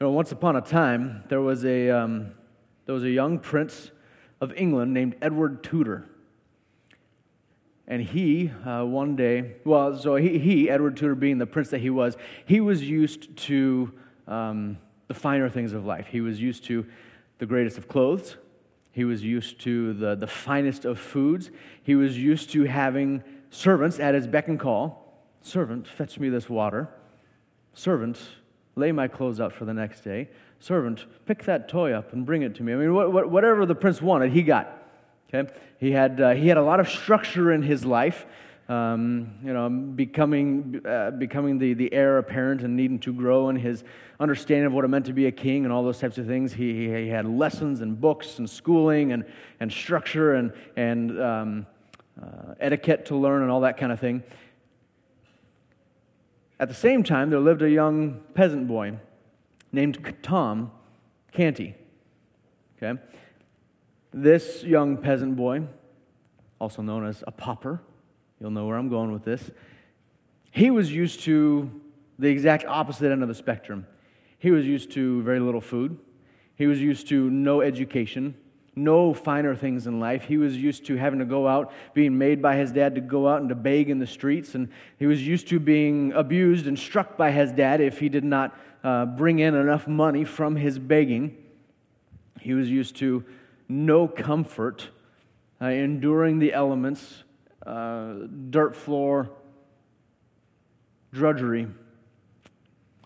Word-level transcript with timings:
You 0.00 0.06
know, 0.06 0.12
once 0.12 0.32
upon 0.32 0.56
a 0.56 0.62
time, 0.62 1.24
there 1.28 1.42
was 1.42 1.62
a, 1.66 1.90
um, 1.90 2.32
there 2.86 2.94
was 2.94 3.04
a 3.04 3.10
young 3.10 3.38
prince 3.38 3.90
of 4.40 4.50
England 4.54 4.94
named 4.94 5.14
Edward 5.20 5.62
Tudor. 5.62 6.08
And 7.86 8.00
he, 8.00 8.50
uh, 8.64 8.84
one 8.84 9.14
day, 9.14 9.56
well, 9.62 9.94
so 9.98 10.16
he, 10.16 10.38
he, 10.38 10.70
Edward 10.70 10.96
Tudor 10.96 11.14
being 11.14 11.36
the 11.36 11.44
prince 11.44 11.68
that 11.68 11.82
he 11.82 11.90
was, 11.90 12.16
he 12.46 12.62
was 12.62 12.82
used 12.82 13.36
to 13.36 13.92
um, 14.26 14.78
the 15.08 15.12
finer 15.12 15.50
things 15.50 15.74
of 15.74 15.84
life. 15.84 16.06
He 16.06 16.22
was 16.22 16.40
used 16.40 16.64
to 16.64 16.86
the 17.36 17.44
greatest 17.44 17.76
of 17.76 17.86
clothes. 17.86 18.36
He 18.92 19.04
was 19.04 19.22
used 19.22 19.60
to 19.64 19.92
the, 19.92 20.14
the 20.14 20.26
finest 20.26 20.86
of 20.86 20.98
foods. 20.98 21.50
He 21.82 21.94
was 21.94 22.16
used 22.16 22.48
to 22.52 22.64
having 22.64 23.22
servants 23.50 24.00
at 24.00 24.14
his 24.14 24.26
beck 24.26 24.48
and 24.48 24.58
call. 24.58 25.26
Servant, 25.42 25.86
fetch 25.86 26.18
me 26.18 26.30
this 26.30 26.48
water. 26.48 26.88
Servant, 27.74 28.18
lay 28.76 28.92
my 28.92 29.08
clothes 29.08 29.40
out 29.40 29.52
for 29.52 29.64
the 29.64 29.74
next 29.74 30.02
day. 30.02 30.28
Servant, 30.58 31.06
pick 31.26 31.44
that 31.44 31.68
toy 31.68 31.92
up 31.92 32.12
and 32.12 32.24
bring 32.26 32.42
it 32.42 32.54
to 32.56 32.62
me. 32.62 32.72
I 32.72 32.76
mean, 32.76 32.94
what, 32.94 33.12
what, 33.12 33.30
whatever 33.30 33.66
the 33.66 33.74
prince 33.74 34.02
wanted, 34.02 34.32
he 34.32 34.42
got. 34.42 34.76
Okay? 35.32 35.50
He, 35.78 35.92
had, 35.92 36.20
uh, 36.20 36.30
he 36.30 36.48
had 36.48 36.56
a 36.56 36.62
lot 36.62 36.80
of 36.80 36.88
structure 36.88 37.52
in 37.52 37.62
his 37.62 37.84
life. 37.84 38.26
Um, 38.68 39.32
you 39.42 39.52
know, 39.52 39.68
becoming, 39.68 40.80
uh, 40.86 41.10
becoming 41.10 41.58
the, 41.58 41.74
the 41.74 41.92
heir 41.92 42.18
apparent 42.18 42.62
and 42.62 42.76
needing 42.76 43.00
to 43.00 43.12
grow 43.12 43.48
in 43.48 43.56
his 43.56 43.82
understanding 44.20 44.66
of 44.66 44.72
what 44.72 44.84
it 44.84 44.88
meant 44.88 45.06
to 45.06 45.12
be 45.12 45.26
a 45.26 45.32
king 45.32 45.64
and 45.64 45.72
all 45.72 45.82
those 45.82 45.98
types 45.98 46.18
of 46.18 46.26
things. 46.28 46.52
He, 46.52 46.86
he 46.86 47.08
had 47.08 47.26
lessons 47.26 47.80
and 47.80 48.00
books 48.00 48.38
and 48.38 48.48
schooling 48.48 49.10
and, 49.10 49.24
and 49.58 49.72
structure 49.72 50.34
and, 50.34 50.52
and 50.76 51.20
um, 51.20 51.66
uh, 52.22 52.54
etiquette 52.60 53.06
to 53.06 53.16
learn 53.16 53.42
and 53.42 53.50
all 53.50 53.62
that 53.62 53.76
kind 53.76 53.90
of 53.90 53.98
thing. 53.98 54.22
At 56.60 56.68
the 56.68 56.74
same 56.74 57.02
time, 57.02 57.30
there 57.30 57.40
lived 57.40 57.62
a 57.62 57.70
young 57.70 58.20
peasant 58.34 58.68
boy 58.68 58.92
named 59.72 60.14
Tom 60.22 60.70
Canty. 61.32 61.74
Okay? 62.76 63.00
This 64.12 64.62
young 64.62 64.98
peasant 64.98 65.36
boy, 65.36 65.62
also 66.60 66.82
known 66.82 67.06
as 67.06 67.24
a 67.26 67.32
pauper, 67.32 67.80
you'll 68.38 68.50
know 68.50 68.66
where 68.66 68.76
I'm 68.76 68.90
going 68.90 69.10
with 69.10 69.24
this, 69.24 69.50
he 70.50 70.70
was 70.70 70.92
used 70.92 71.20
to 71.20 71.80
the 72.18 72.28
exact 72.28 72.66
opposite 72.66 73.10
end 73.10 73.22
of 73.22 73.28
the 73.28 73.34
spectrum. 73.34 73.86
He 74.38 74.50
was 74.50 74.66
used 74.66 74.90
to 74.92 75.22
very 75.22 75.40
little 75.40 75.62
food, 75.62 75.98
he 76.56 76.66
was 76.66 76.78
used 76.78 77.08
to 77.08 77.30
no 77.30 77.62
education, 77.62 78.34
no 78.76 79.12
finer 79.12 79.54
things 79.54 79.86
in 79.86 79.98
life. 79.98 80.24
He 80.24 80.36
was 80.36 80.56
used 80.56 80.86
to 80.86 80.96
having 80.96 81.18
to 81.18 81.24
go 81.24 81.48
out, 81.48 81.72
being 81.92 82.16
made 82.16 82.40
by 82.40 82.56
his 82.56 82.70
dad 82.72 82.94
to 82.94 83.00
go 83.00 83.28
out 83.28 83.40
and 83.40 83.48
to 83.48 83.54
beg 83.54 83.90
in 83.90 83.98
the 83.98 84.06
streets. 84.06 84.54
And 84.54 84.68
he 84.98 85.06
was 85.06 85.26
used 85.26 85.48
to 85.48 85.58
being 85.58 86.12
abused 86.12 86.66
and 86.66 86.78
struck 86.78 87.16
by 87.16 87.32
his 87.32 87.52
dad 87.52 87.80
if 87.80 87.98
he 87.98 88.08
did 88.08 88.24
not 88.24 88.56
uh, 88.84 89.06
bring 89.06 89.40
in 89.40 89.54
enough 89.54 89.88
money 89.88 90.24
from 90.24 90.56
his 90.56 90.78
begging. 90.78 91.36
He 92.40 92.54
was 92.54 92.70
used 92.70 92.96
to 92.96 93.24
no 93.68 94.08
comfort, 94.08 94.88
uh, 95.60 95.66
enduring 95.66 96.38
the 96.38 96.52
elements, 96.52 97.24
uh, 97.66 98.14
dirt 98.50 98.74
floor, 98.74 99.30
drudgery. 101.12 101.66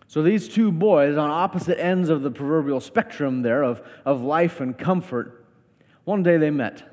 So 0.07 0.21
these 0.21 0.47
two 0.47 0.71
boys 0.71 1.17
on 1.17 1.29
opposite 1.29 1.83
ends 1.83 2.07
of 2.09 2.21
the 2.21 2.31
proverbial 2.31 2.79
spectrum 2.79 3.41
there 3.41 3.63
of, 3.63 3.81
of 4.05 4.21
life 4.21 4.61
and 4.61 4.77
comfort 4.77 5.44
one 6.05 6.23
day 6.23 6.37
they 6.37 6.51
met. 6.51 6.83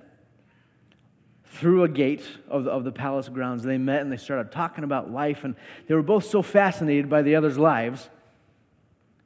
Through 1.44 1.84
a 1.84 1.88
gate 1.88 2.24
of 2.48 2.64
the, 2.64 2.70
of 2.70 2.82
the 2.82 2.92
palace 2.92 3.28
grounds, 3.28 3.62
they 3.62 3.76
met 3.76 4.00
and 4.00 4.10
they 4.10 4.16
started 4.16 4.50
talking 4.50 4.84
about 4.84 5.12
life, 5.12 5.44
and 5.44 5.54
they 5.86 5.94
were 5.94 6.02
both 6.02 6.24
so 6.24 6.42
fascinated 6.42 7.08
by 7.08 7.20
the 7.22 7.36
other's 7.36 7.58
lives. 7.58 8.08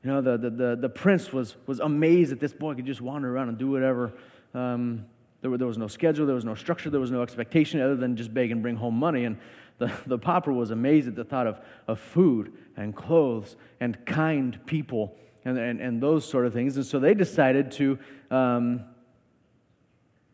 You 0.02 0.10
know, 0.10 0.20
the, 0.20 0.36
the, 0.36 0.50
the, 0.50 0.76
the 0.76 0.88
prince 0.88 1.32
was, 1.32 1.56
was 1.66 1.80
amazed 1.80 2.32
that 2.32 2.40
this 2.40 2.52
boy 2.52 2.74
could 2.74 2.84
just 2.84 3.00
wander 3.00 3.32
around 3.32 3.48
and 3.48 3.58
do 3.58 3.70
whatever. 3.70 4.12
Um, 4.54 5.06
there, 5.40 5.50
were, 5.50 5.58
there 5.58 5.68
was 5.68 5.78
no 5.78 5.86
schedule, 5.86 6.26
there 6.26 6.34
was 6.34 6.44
no 6.44 6.56
structure, 6.56 6.90
there 6.90 7.00
was 7.00 7.12
no 7.12 7.22
expectation 7.22 7.80
other 7.80 7.96
than 7.96 8.16
just 8.16 8.34
beg 8.34 8.50
and 8.50 8.62
bring 8.62 8.76
home 8.76 8.94
money. 8.94 9.24
And 9.24 9.38
the, 9.78 9.92
the 10.06 10.18
pauper 10.18 10.52
was 10.52 10.72
amazed 10.72 11.06
at 11.06 11.14
the 11.14 11.24
thought 11.24 11.46
of, 11.46 11.60
of 11.86 12.00
food 12.00 12.52
and 12.76 12.94
clothes 12.94 13.56
and 13.78 14.04
kind 14.04 14.58
people 14.66 15.16
and, 15.44 15.56
and, 15.58 15.80
and 15.80 16.02
those 16.02 16.28
sort 16.28 16.44
of 16.44 16.52
things. 16.52 16.76
And 16.76 16.84
so 16.84 16.98
they 16.98 17.14
decided 17.14 17.70
to. 17.72 17.98
Um, 18.32 18.84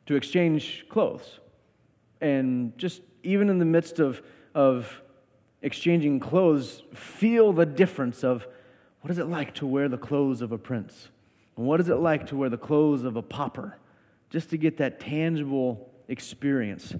to 0.06 0.14
exchange 0.14 0.86
clothes. 0.88 1.40
And 2.20 2.76
just 2.78 3.02
even 3.22 3.48
in 3.48 3.58
the 3.58 3.64
midst 3.64 3.98
of, 3.98 4.22
of 4.54 5.02
exchanging 5.62 6.20
clothes, 6.20 6.82
feel 6.94 7.52
the 7.52 7.66
difference 7.66 8.24
of 8.24 8.46
what 9.00 9.10
is 9.10 9.18
it 9.18 9.26
like 9.26 9.54
to 9.56 9.66
wear 9.66 9.88
the 9.88 9.98
clothes 9.98 10.42
of 10.42 10.52
a 10.52 10.58
prince? 10.58 11.08
And 11.56 11.66
what 11.66 11.80
is 11.80 11.88
it 11.88 11.96
like 11.96 12.26
to 12.28 12.36
wear 12.36 12.48
the 12.48 12.56
clothes 12.56 13.04
of 13.04 13.16
a 13.16 13.22
pauper? 13.22 13.78
Just 14.30 14.50
to 14.50 14.56
get 14.56 14.78
that 14.78 15.00
tangible 15.00 15.90
experience. 16.08 16.94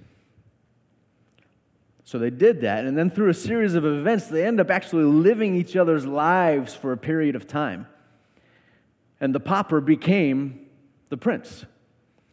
So 2.05 2.19
they 2.19 2.31
did 2.31 2.63
that, 2.63 2.85
and 2.85 2.99
then 2.99 3.09
through 3.09 3.31
a 3.31 3.35
series 3.35 3.75
of 3.75 3.85
events, 3.85 4.27
they 4.27 4.45
end 4.45 4.61
up 4.61 4.71
actually 4.71 5.05
living 5.05 5.55
each 5.55 5.77
other's 5.77 6.05
lives 6.05 6.75
for 6.75 6.93
a 6.93 6.97
period 6.97 7.37
of 7.37 7.47
time. 7.47 7.87
And 9.21 9.33
the 9.33 9.41
pauper 9.41 9.81
became 9.81 10.67
the 11.11 11.17
prince. 11.17 11.65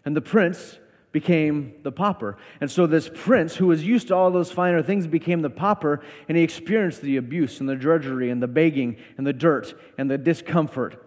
And 0.06 0.16
the 0.16 0.22
prince 0.22 0.78
became 1.12 1.74
the 1.84 1.92
pauper. 1.92 2.38
And 2.62 2.70
so 2.70 2.86
this 2.86 3.10
prince, 3.14 3.56
who 3.56 3.68
was 3.68 3.84
used 3.84 4.10
to 4.10 4.16
all 4.16 4.32
those 4.32 4.52
finer 4.52 4.82
things, 4.82 5.08
became 5.08 5.42
the 5.42 5.50
pauper, 5.50 6.02
and 6.28 6.38
he 6.38 6.44
experienced 6.44 7.02
the 7.02 7.18
abuse 7.18 7.60
and 7.60 7.68
the 7.68 7.76
drudgery 7.76 8.30
and 8.30 8.42
the 8.42 8.48
begging 8.48 8.98
and 9.18 9.26
the 9.26 9.34
dirt 9.34 9.74
and 9.98 10.10
the 10.10 10.18
discomfort. 10.18 11.04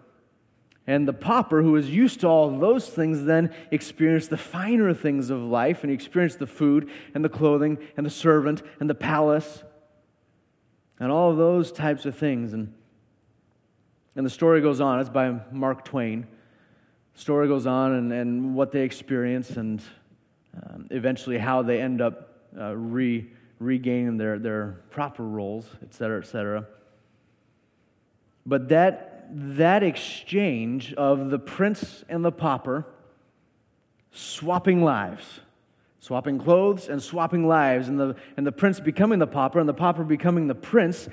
And 0.85 1.07
the 1.07 1.13
pauper, 1.13 1.63
who 1.63 1.73
was 1.73 1.89
used 1.91 2.21
to 2.21 2.27
all 2.27 2.59
those 2.59 2.89
things, 2.89 3.25
then 3.25 3.55
experienced 3.71 4.31
the 4.31 4.37
finer 4.37 4.93
things 4.93 5.31
of 5.31 5.41
life, 5.41 5.85
and 5.85 5.91
he 5.91 5.95
experienced 5.95 6.41
the 6.41 6.47
food 6.49 6.91
and 7.15 7.25
the 7.25 7.29
clothing 7.29 7.79
and 7.97 8.05
the 8.05 8.11
servant 8.11 8.63
and 8.81 8.91
the 8.91 8.95
palace 8.95 9.63
and 10.99 11.13
all 11.13 11.37
those 11.37 11.71
types 11.71 12.05
of 12.05 12.19
things. 12.19 12.53
And, 12.53 12.75
and 14.17 14.27
the 14.27 14.31
story 14.31 14.61
goes 14.61 14.81
on. 14.81 14.99
It's 14.99 15.09
by 15.09 15.39
Mark 15.53 15.85
Twain 15.85 16.27
story 17.15 17.49
goes 17.49 17.67
on 17.67 17.93
and, 17.93 18.13
and 18.13 18.55
what 18.55 18.73
they 18.73 18.83
experience 18.83 19.51
and 19.51 19.83
um, 20.57 20.87
eventually 20.91 21.39
how 21.39 21.63
they 21.63 21.81
end 21.81 22.01
up 22.01 22.29
uh, 22.59 22.75
re, 22.75 23.27
regaining 23.59 24.17
their, 24.17 24.39
their 24.39 24.81
proper 24.91 25.23
roles, 25.23 25.67
et 25.83 25.95
cetera, 25.95 26.21
et 26.21 26.27
cetera. 26.27 26.67
But 28.45 28.69
that, 28.71 29.29
that 29.31 29.83
exchange 29.83 30.93
of 30.95 31.31
the 31.31 31.39
prince 31.39 32.05
and 32.09 32.25
the 32.25 32.33
pauper 32.33 32.87
swapping 34.11 34.83
lives, 34.83 35.41
swapping 36.01 36.39
clothes 36.39 36.89
and 36.89 37.03
swapping 37.03 37.47
lives, 37.47 37.89
and 37.89 37.99
the, 37.99 38.17
and 38.37 38.47
the 38.47 38.53
prince 38.53 38.81
becoming 38.81 39.19
the 39.21 39.27
pauper 39.27 39.59
and 39.59 39.69
the 39.69 39.75
pauper 39.75 40.05
becoming 40.05 40.49
the 40.49 40.55
prince, 40.55 41.09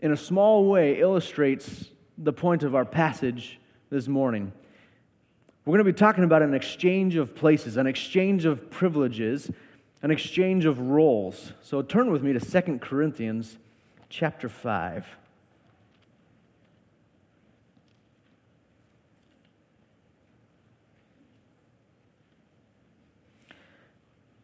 in 0.00 0.12
a 0.12 0.16
small 0.16 0.64
way 0.64 0.98
illustrates 0.98 1.90
the 2.16 2.32
point 2.32 2.62
of 2.62 2.74
our 2.74 2.86
passage 2.86 3.58
this 3.90 4.08
morning. 4.08 4.52
We're 5.70 5.76
going 5.76 5.86
to 5.86 5.92
be 5.92 6.04
talking 6.04 6.24
about 6.24 6.42
an 6.42 6.52
exchange 6.52 7.14
of 7.14 7.36
places, 7.36 7.76
an 7.76 7.86
exchange 7.86 8.44
of 8.44 8.72
privileges, 8.72 9.52
an 10.02 10.10
exchange 10.10 10.64
of 10.64 10.80
roles. 10.80 11.52
So 11.62 11.80
turn 11.80 12.10
with 12.10 12.24
me 12.24 12.32
to 12.32 12.40
2 12.40 12.80
Corinthians 12.80 13.56
chapter 14.08 14.48
5. 14.48 15.06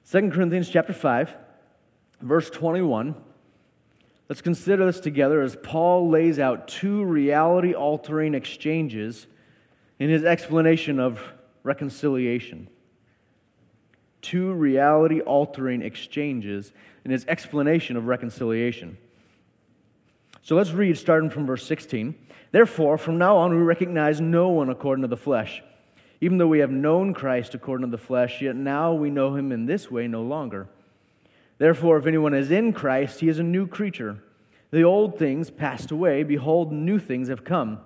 Second 0.05 0.33
Corinthians 0.33 0.71
chapter 0.71 0.93
5, 0.93 1.35
verse 2.21 2.51
21. 2.51 3.17
Let's 4.29 4.43
consider 4.43 4.87
this 4.87 5.01
together 5.01 5.43
as 5.43 5.57
Paul 5.57 6.09
lays 6.09 6.39
out 6.39 6.69
two 6.69 7.03
reality 7.03 7.75
altering 7.75 8.33
exchanges 8.33 9.27
in 9.99 10.11
his 10.11 10.25
explanation 10.25 11.01
of 11.01 11.21
reconciliation. 11.63 12.69
Two 14.23 14.53
reality 14.53 15.21
altering 15.21 15.83
exchanges 15.83 16.73
in 17.05 17.11
his 17.11 17.25
explanation 17.27 17.97
of 17.97 18.07
reconciliation. 18.07 18.99
So 20.43 20.55
let's 20.55 20.73
read 20.73 20.97
starting 20.97 21.31
from 21.31 21.47
verse 21.47 21.67
16. 21.67 22.15
Therefore, 22.53 22.99
from 22.99 23.19
now 23.19 23.37
on, 23.37 23.51
we 23.51 23.63
recognize 23.63 24.21
no 24.21 24.49
one 24.49 24.71
according 24.71 25.03
to 25.03 25.09
the 25.09 25.17
flesh. 25.17 25.63
Even 26.21 26.39
though 26.39 26.47
we 26.47 26.61
have 26.61 26.71
known 26.71 27.13
Christ 27.13 27.55
according 27.55 27.87
to 27.87 27.91
the 27.91 28.03
flesh, 28.03 28.41
yet 28.41 28.57
now 28.57 28.93
we 28.93 29.11
know 29.11 29.35
him 29.35 29.53
in 29.53 29.67
this 29.67 29.91
way 29.91 30.07
no 30.07 30.23
longer. 30.23 30.69
Therefore, 31.59 31.99
if 31.99 32.07
anyone 32.07 32.35
is 32.35 32.51
in 32.51 32.73
Christ, 32.73 33.21
he 33.21 33.29
is 33.29 33.39
a 33.39 33.43
new 33.43 33.67
creature. 33.67 34.23
The 34.71 34.83
old 34.83 35.19
things 35.19 35.51
passed 35.51 35.91
away. 35.91 36.23
Behold, 36.23 36.73
new 36.73 36.99
things 36.99 37.29
have 37.29 37.45
come. 37.45 37.81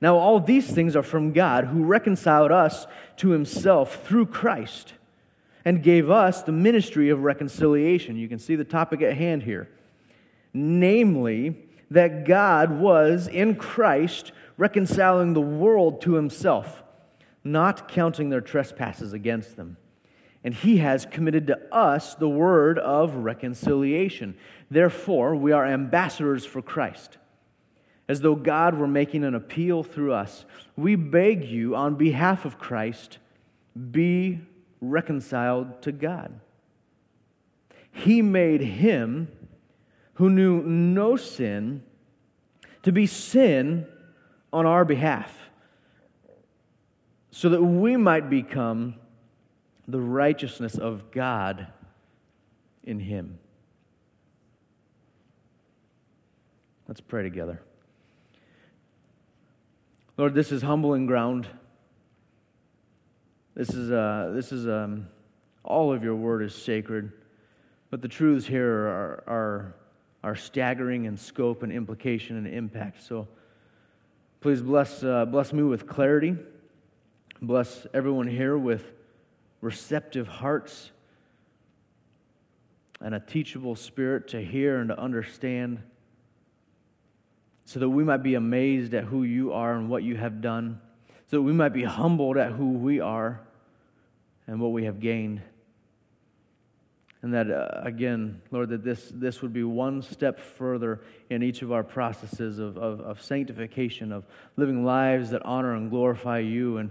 Now, 0.00 0.16
all 0.16 0.38
these 0.38 0.70
things 0.70 0.94
are 0.94 1.02
from 1.02 1.32
God, 1.32 1.66
who 1.66 1.84
reconciled 1.84 2.52
us 2.52 2.86
to 3.16 3.30
himself 3.30 4.06
through 4.06 4.26
Christ 4.26 4.94
and 5.64 5.82
gave 5.82 6.08
us 6.08 6.42
the 6.42 6.52
ministry 6.52 7.10
of 7.10 7.24
reconciliation. 7.24 8.16
You 8.16 8.28
can 8.28 8.38
see 8.38 8.54
the 8.54 8.64
topic 8.64 9.02
at 9.02 9.16
hand 9.16 9.42
here. 9.42 9.68
Namely, 10.54 11.56
that 11.90 12.24
God 12.24 12.78
was 12.78 13.28
in 13.28 13.56
Christ 13.56 14.32
reconciling 14.56 15.32
the 15.32 15.40
world 15.40 16.00
to 16.02 16.14
himself, 16.14 16.82
not 17.42 17.88
counting 17.88 18.28
their 18.30 18.40
trespasses 18.40 19.12
against 19.12 19.56
them. 19.56 19.76
And 20.44 20.54
he 20.54 20.78
has 20.78 21.06
committed 21.06 21.46
to 21.48 21.58
us 21.74 22.14
the 22.14 22.28
word 22.28 22.78
of 22.78 23.14
reconciliation. 23.14 24.36
Therefore, 24.70 25.34
we 25.34 25.52
are 25.52 25.66
ambassadors 25.66 26.44
for 26.44 26.62
Christ. 26.62 27.18
As 28.08 28.22
though 28.22 28.34
God 28.34 28.74
were 28.74 28.88
making 28.88 29.22
an 29.22 29.34
appeal 29.34 29.82
through 29.82 30.14
us, 30.14 30.46
we 30.76 30.96
beg 30.96 31.44
you 31.44 31.76
on 31.76 31.96
behalf 31.96 32.46
of 32.46 32.58
Christ, 32.58 33.18
be 33.90 34.40
reconciled 34.80 35.82
to 35.82 35.92
God. 35.92 36.40
He 37.92 38.22
made 38.22 38.62
him 38.62 39.28
who 40.14 40.30
knew 40.30 40.62
no 40.62 41.16
sin 41.16 41.82
to 42.82 42.92
be 42.92 43.06
sin 43.06 43.86
on 44.52 44.64
our 44.64 44.84
behalf, 44.84 45.50
so 47.30 47.50
that 47.50 47.62
we 47.62 47.96
might 47.96 48.30
become 48.30 48.94
the 49.86 50.00
righteousness 50.00 50.76
of 50.76 51.10
God 51.10 51.66
in 52.84 53.00
him. 53.00 53.38
Let's 56.86 57.02
pray 57.02 57.22
together. 57.22 57.60
Lord, 60.18 60.34
this 60.34 60.50
is 60.50 60.62
humbling 60.62 61.06
ground. 61.06 61.46
This 63.54 63.68
is, 63.70 63.92
uh, 63.92 64.32
this 64.34 64.50
is 64.50 64.66
um, 64.66 65.06
all 65.62 65.92
of 65.92 66.02
your 66.02 66.16
word 66.16 66.42
is 66.42 66.52
sacred, 66.56 67.12
but 67.88 68.02
the 68.02 68.08
truths 68.08 68.44
here 68.44 68.68
are, 68.68 69.24
are, 69.28 69.74
are 70.24 70.34
staggering 70.34 71.04
in 71.04 71.16
scope 71.16 71.62
and 71.62 71.70
implication 71.70 72.36
and 72.36 72.48
impact. 72.48 73.00
So 73.00 73.28
please 74.40 74.60
bless, 74.60 75.04
uh, 75.04 75.24
bless 75.24 75.52
me 75.52 75.62
with 75.62 75.86
clarity. 75.86 76.34
Bless 77.40 77.86
everyone 77.94 78.26
here 78.26 78.58
with 78.58 78.90
receptive 79.60 80.26
hearts 80.26 80.90
and 83.00 83.14
a 83.14 83.20
teachable 83.20 83.76
spirit 83.76 84.26
to 84.30 84.44
hear 84.44 84.80
and 84.80 84.88
to 84.88 84.98
understand, 84.98 85.80
so 87.68 87.80
that 87.80 87.88
we 87.90 88.02
might 88.02 88.22
be 88.22 88.34
amazed 88.34 88.94
at 88.94 89.04
who 89.04 89.24
you 89.24 89.52
are 89.52 89.74
and 89.74 89.90
what 89.90 90.02
you 90.02 90.16
have 90.16 90.40
done, 90.40 90.80
so 91.26 91.36
that 91.36 91.42
we 91.42 91.52
might 91.52 91.74
be 91.74 91.84
humbled 91.84 92.38
at 92.38 92.52
who 92.52 92.70
we 92.70 92.98
are 92.98 93.42
and 94.46 94.58
what 94.58 94.72
we 94.72 94.84
have 94.84 95.00
gained. 95.00 95.42
And 97.20 97.34
that, 97.34 97.50
uh, 97.50 97.82
again, 97.82 98.40
Lord, 98.50 98.70
that 98.70 98.82
this, 98.82 99.12
this 99.14 99.42
would 99.42 99.52
be 99.52 99.64
one 99.64 100.00
step 100.00 100.40
further 100.40 101.02
in 101.28 101.42
each 101.42 101.60
of 101.60 101.70
our 101.70 101.84
processes 101.84 102.58
of, 102.58 102.78
of, 102.78 103.02
of 103.02 103.22
sanctification, 103.22 104.12
of 104.12 104.24
living 104.56 104.86
lives 104.86 105.28
that 105.30 105.44
honor 105.44 105.74
and 105.74 105.90
glorify 105.90 106.38
you. 106.38 106.78
And, 106.78 106.90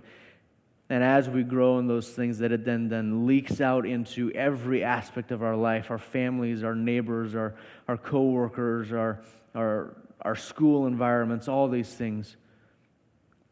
and 0.91 1.03
as 1.03 1.27
we 1.27 1.41
grow 1.41 1.79
in 1.79 1.87
those 1.87 2.07
things, 2.07 2.37
that 2.37 2.51
it 2.51 2.65
then, 2.65 2.87
then 2.87 3.25
leaks 3.25 3.61
out 3.61 3.87
into 3.87 4.31
every 4.33 4.83
aspect 4.83 5.31
of 5.31 5.41
our 5.41 5.55
life 5.55 5.89
our 5.89 5.97
families, 5.97 6.63
our 6.63 6.75
neighbors, 6.75 7.33
our, 7.33 7.55
our 7.87 7.97
co 7.97 8.21
workers, 8.25 8.91
our, 8.91 9.21
our, 9.55 9.95
our 10.21 10.35
school 10.35 10.87
environments, 10.87 11.47
all 11.47 11.67
these 11.67 11.89
things. 11.89 12.37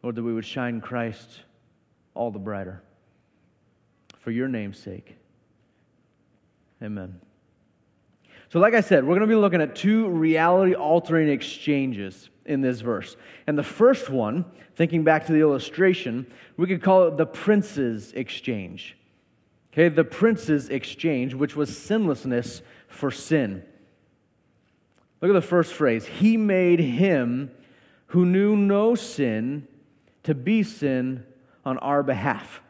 Lord, 0.01 0.15
that 0.15 0.23
we 0.23 0.33
would 0.33 0.45
shine 0.45 0.81
Christ 0.81 1.41
all 2.13 2.31
the 2.31 2.39
brighter. 2.39 2.81
For 4.19 4.31
your 4.31 4.47
name's 4.47 4.79
sake. 4.79 5.17
Amen. 6.81 7.19
So, 8.49 8.59
like 8.59 8.73
I 8.73 8.81
said, 8.81 9.03
we're 9.03 9.15
going 9.15 9.27
to 9.27 9.35
be 9.35 9.35
looking 9.35 9.61
at 9.61 9.75
two 9.75 10.07
reality 10.09 10.73
altering 10.75 11.29
exchanges 11.29 12.29
in 12.45 12.61
this 12.61 12.81
verse. 12.81 13.17
And 13.47 13.57
the 13.57 13.63
first 13.63 14.09
one, 14.09 14.45
thinking 14.75 15.03
back 15.03 15.25
to 15.25 15.33
the 15.33 15.39
illustration, 15.39 16.27
we 16.57 16.67
could 16.67 16.81
call 16.81 17.07
it 17.07 17.17
the 17.17 17.25
prince's 17.25 18.11
exchange. 18.13 18.97
Okay, 19.73 19.89
the 19.89 20.03
prince's 20.03 20.69
exchange, 20.69 21.33
which 21.33 21.55
was 21.55 21.75
sinlessness 21.77 22.61
for 22.87 23.11
sin. 23.11 23.63
Look 25.25 25.35
at 25.35 25.41
the 25.41 25.47
first 25.47 25.73
phrase 25.73 26.05
He 26.05 26.37
made 26.37 26.79
him 26.79 27.49
who 28.07 28.27
knew 28.27 28.55
no 28.55 28.93
sin 28.93 29.67
to 30.21 30.35
be 30.35 30.61
sin 30.61 31.25
on 31.65 31.79
our 31.79 32.03
behalf. 32.03 32.61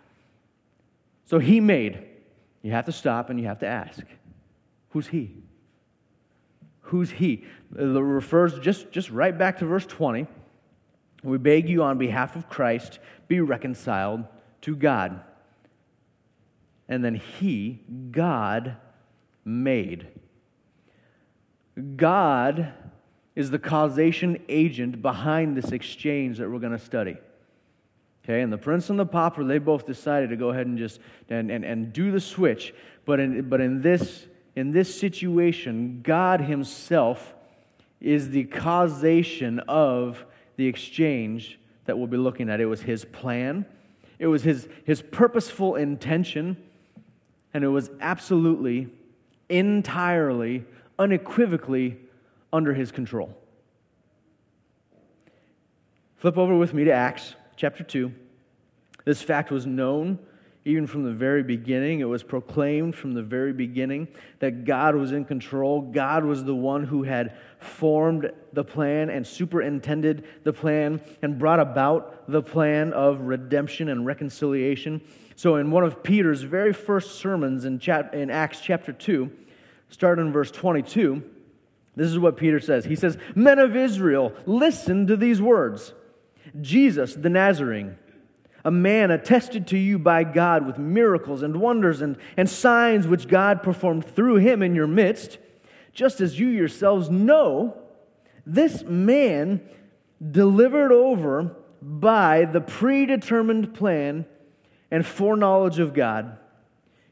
So 1.26 1.38
he 1.38 1.60
made. 1.60 2.06
You 2.62 2.72
have 2.72 2.86
to 2.86 2.94
stop 2.94 3.30
and 3.30 3.38
you 3.38 3.48
have 3.48 3.60
to 3.60 3.68
ask 3.68 4.04
Who's 4.92 5.08
he? 5.08 5.36
Who's 6.84 7.12
he? 7.12 7.44
It 7.78 7.84
refers 7.84 8.58
just, 8.60 8.90
just 8.90 9.10
right 9.10 9.38
back 9.38 9.58
to 9.58 9.66
verse 9.66 9.86
20. 9.86 10.26
We 11.24 11.38
beg 11.38 11.68
you 11.68 11.84
on 11.84 11.98
behalf 11.98 12.38
of 12.38 12.48
Christ, 12.48 13.00
be 13.28 13.42
reconciled 13.42 14.24
to 14.62 14.78
God. 14.78 15.20
And 16.88 17.04
then 17.04 17.16
he, 17.16 17.82
God, 18.12 18.78
made. 19.44 20.08
God 21.96 22.74
is 23.36 23.52
the 23.52 23.60
causation 23.60 24.42
agent 24.48 25.02
behind 25.02 25.58
this 25.58 25.72
exchange 25.72 26.38
that 26.38 26.50
we're 26.50 26.60
going 26.60 26.72
to 26.72 26.80
study. 26.80 27.18
Okay, 28.24 28.42
and 28.42 28.52
the 28.52 28.58
prince 28.58 28.90
and 28.90 28.98
the 28.98 29.06
pauper, 29.06 29.44
they 29.44 29.60
both 29.60 29.86
decided 29.86 30.32
to 30.32 30.36
go 30.36 30.50
ahead 30.50 30.66
and 30.66 30.78
just 30.78 31.00
and, 31.30 31.52
and, 31.52 31.64
and 31.64 31.94
do 31.94 32.12
the 32.12 32.20
switch. 32.20 32.74
But 33.06 33.20
in, 33.20 33.50
but 33.50 33.62
in 33.62 33.82
this 33.82 34.26
in 34.56 34.72
this 34.72 35.00
situation, 35.00 36.00
God 36.02 36.42
Himself 36.42 37.36
is 38.00 38.30
the 38.30 38.46
causation 38.46 39.60
of 39.60 40.26
the 40.56 40.68
exchange 40.68 41.60
that 41.86 41.98
we'll 41.98 42.08
be 42.08 42.18
looking 42.18 42.50
at. 42.50 42.62
It 42.62 42.66
was 42.66 42.82
His 42.82 43.06
plan, 43.06 43.66
it 44.18 44.28
was 44.28 44.44
His, 44.44 44.68
his 44.86 45.02
purposeful 45.02 45.76
intention, 45.76 46.58
and 47.54 47.64
it 47.64 47.68
was 47.68 47.90
absolutely, 48.00 48.88
entirely, 49.50 50.64
unequivocally 50.98 51.98
under 52.52 52.74
His 52.74 52.92
control. 52.92 53.38
Flip 56.18 56.38
over 56.38 56.56
with 56.56 56.74
me 56.74 56.86
to 56.86 56.92
Acts 56.92 57.36
chapter 57.56 57.84
2. 57.84 58.12
This 59.04 59.22
fact 59.22 59.52
was 59.52 59.66
known 59.66 60.20
even 60.68 60.88
from 60.88 61.04
the 61.04 61.12
very 61.12 61.44
beginning. 61.44 62.00
It 62.00 62.06
was 62.06 62.24
proclaimed 62.24 62.96
from 62.96 63.14
the 63.14 63.22
very 63.22 63.54
beginning 63.54 64.08
that 64.40 64.66
God 64.66 64.96
was 64.96 65.12
in 65.12 65.24
control. 65.24 65.82
God 65.82 66.26
was 66.26 66.44
the 66.44 66.56
one 66.56 66.84
who 66.84 67.04
had 67.04 67.38
formed 67.60 68.32
the 68.52 68.64
plan 68.64 69.12
and 69.12 69.26
superintended 69.26 70.26
the 70.44 70.52
plan 70.52 71.02
and 71.22 71.38
brought 71.38 71.60
about 71.60 72.28
the 72.28 72.42
plan 72.42 72.92
of 72.94 73.22
redemption 73.22 73.90
and 73.90 74.08
reconciliation. 74.08 75.02
So, 75.36 75.58
in 75.58 75.70
one 75.70 75.84
of 75.84 76.02
Peter's 76.02 76.42
very 76.42 76.74
first 76.74 77.20
sermons 77.20 77.66
in, 77.66 77.78
chap- 77.78 78.16
in 78.16 78.32
Acts 78.32 78.60
chapter 78.60 78.92
2, 78.92 79.30
starting 79.90 80.28
in 80.28 80.34
verse 80.34 80.52
22, 80.52 81.24
this 81.96 82.08
is 82.08 82.20
what 82.20 82.38
Peter 82.38 82.60
says. 82.60 82.86
He 82.86 82.96
says, 82.96 83.18
Men 83.36 83.60
of 83.60 83.76
Israel, 83.76 84.34
listen 84.46 85.08
to 85.08 85.16
these 85.16 85.42
words. 85.42 85.94
Jesus 86.62 87.16
the 87.16 87.30
Nazarene 87.30 87.98
a 88.66 88.72
man 88.72 89.12
attested 89.12 89.68
to 89.68 89.78
you 89.78 90.00
by 90.00 90.24
God 90.24 90.66
with 90.66 90.80
miracles 90.80 91.44
and 91.44 91.62
wonders 91.62 92.02
and, 92.02 92.18
and 92.36 92.50
signs 92.50 93.08
which 93.08 93.28
God 93.28 93.62
performed 93.62 94.04
through 94.04 94.38
him 94.38 94.64
in 94.64 94.74
your 94.74 94.88
midst, 94.88 95.38
just 95.94 96.20
as 96.20 96.40
you 96.40 96.48
yourselves 96.48 97.12
know, 97.12 97.78
this 98.44 98.84
man 98.84 99.62
delivered 100.32 100.92
over 100.92 101.56
by 101.80 102.46
the 102.46 102.60
predetermined 102.60 103.76
plan 103.76 104.26
and 104.90 105.06
foreknowledge 105.06 105.78
of 105.78 105.94
God, 105.94 106.40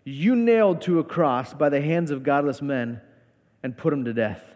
you 0.03 0.35
nailed 0.35 0.81
to 0.81 0.99
a 0.99 1.03
cross 1.03 1.53
by 1.53 1.69
the 1.69 1.81
hands 1.81 2.11
of 2.11 2.23
godless 2.23 2.61
men 2.61 3.01
and 3.61 3.77
put 3.77 3.93
him 3.93 4.05
to 4.05 4.13
death. 4.13 4.53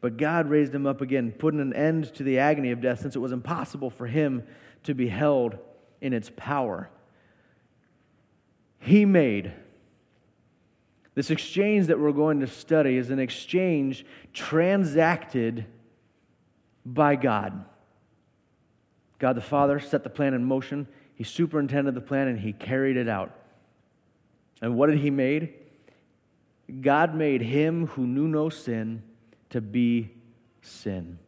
But 0.00 0.16
God 0.16 0.48
raised 0.48 0.74
him 0.74 0.86
up 0.86 1.00
again, 1.00 1.32
putting 1.32 1.60
an 1.60 1.72
end 1.72 2.14
to 2.14 2.22
the 2.22 2.38
agony 2.38 2.70
of 2.70 2.80
death, 2.80 3.00
since 3.00 3.16
it 3.16 3.20
was 3.20 3.32
impossible 3.32 3.90
for 3.90 4.06
him 4.06 4.44
to 4.84 4.94
be 4.94 5.08
held 5.08 5.58
in 6.00 6.12
its 6.12 6.30
power. 6.36 6.88
He 8.78 9.04
made. 9.04 9.52
This 11.14 11.30
exchange 11.30 11.88
that 11.88 11.98
we're 11.98 12.12
going 12.12 12.40
to 12.40 12.46
study 12.46 12.96
is 12.96 13.10
an 13.10 13.18
exchange 13.18 14.06
transacted 14.32 15.66
by 16.86 17.16
God. 17.16 17.64
God 19.18 19.32
the 19.32 19.40
Father 19.40 19.80
set 19.80 20.04
the 20.04 20.10
plan 20.10 20.32
in 20.32 20.44
motion. 20.44 20.86
He 21.16 21.24
superintended 21.24 21.94
the 21.94 22.00
plan 22.00 22.28
and 22.28 22.38
he 22.38 22.52
carried 22.52 22.96
it 22.96 23.08
out. 23.08 23.32
And 24.60 24.76
what 24.76 24.90
did 24.90 24.98
he 24.98 25.10
made? 25.10 25.54
God 26.80 27.14
made 27.14 27.40
him 27.40 27.86
who 27.88 28.06
knew 28.06 28.28
no 28.28 28.48
sin 28.48 29.02
to 29.50 29.60
be 29.60 30.10
sin. 30.60 31.18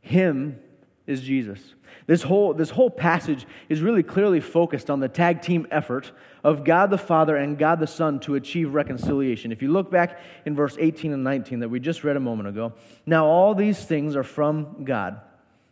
Him 0.00 0.58
is 1.06 1.22
Jesus. 1.22 1.74
This 2.06 2.22
whole, 2.22 2.52
this 2.52 2.70
whole 2.70 2.90
passage 2.90 3.46
is 3.68 3.80
really 3.80 4.02
clearly 4.02 4.40
focused 4.40 4.90
on 4.90 5.00
the 5.00 5.08
tag 5.08 5.40
team 5.40 5.66
effort 5.70 6.12
of 6.42 6.64
God 6.64 6.90
the 6.90 6.98
Father 6.98 7.36
and 7.36 7.56
God 7.56 7.80
the 7.80 7.86
Son 7.86 8.20
to 8.20 8.34
achieve 8.34 8.74
reconciliation. 8.74 9.52
If 9.52 9.62
you 9.62 9.72
look 9.72 9.90
back 9.90 10.20
in 10.44 10.54
verse 10.54 10.76
18 10.78 11.12
and 11.12 11.24
19 11.24 11.60
that 11.60 11.70
we 11.70 11.80
just 11.80 12.04
read 12.04 12.16
a 12.16 12.20
moment 12.20 12.48
ago, 12.48 12.74
now 13.06 13.26
all 13.26 13.54
these 13.54 13.82
things 13.84 14.16
are 14.16 14.22
from 14.22 14.84
God, 14.84 15.20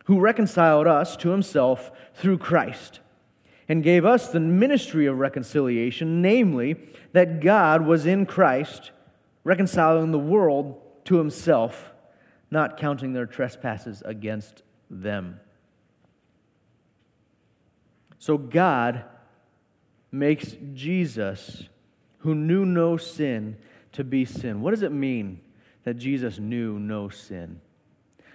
who 0.07 0.19
reconciled 0.19 0.87
us 0.87 1.17
to 1.19 1.31
himself 1.31 1.93
through 2.15 2.39
Christ 2.39 3.01
and 3.69 3.83
gave 3.83 4.05
us 4.05 4.29
the 4.29 4.41
ministry 4.41 5.07
of 5.07 5.19
reconciliation, 5.19 6.21
namely, 6.21 6.77
that 7.13 7.41
God 7.41 7.87
was 7.87 8.07
in 8.07 8.27
Christ 8.27 8.91
reconciling 9.45 10.13
the 10.13 10.19
world 10.19 10.81
to 11.05 11.17
himself, 11.17 11.93
not 12.51 12.77
counting 12.77 13.13
their 13.13 13.27
trespasses 13.27 14.03
against 14.05 14.63
them. 14.91 15.41
So 18.19 18.39
God 18.39 19.05
makes 20.13 20.55
Jesus, 20.75 21.65
who 22.19 22.35
knew 22.35 22.65
no 22.65 22.97
sin, 22.97 23.57
to 23.93 24.05
be 24.05 24.25
sin. 24.25 24.61
What 24.61 24.71
does 24.71 24.83
it 24.83 24.93
mean 24.93 25.41
that 25.85 25.95
Jesus 25.95 26.39
knew 26.39 26.79
no 26.79 27.09
sin? 27.09 27.61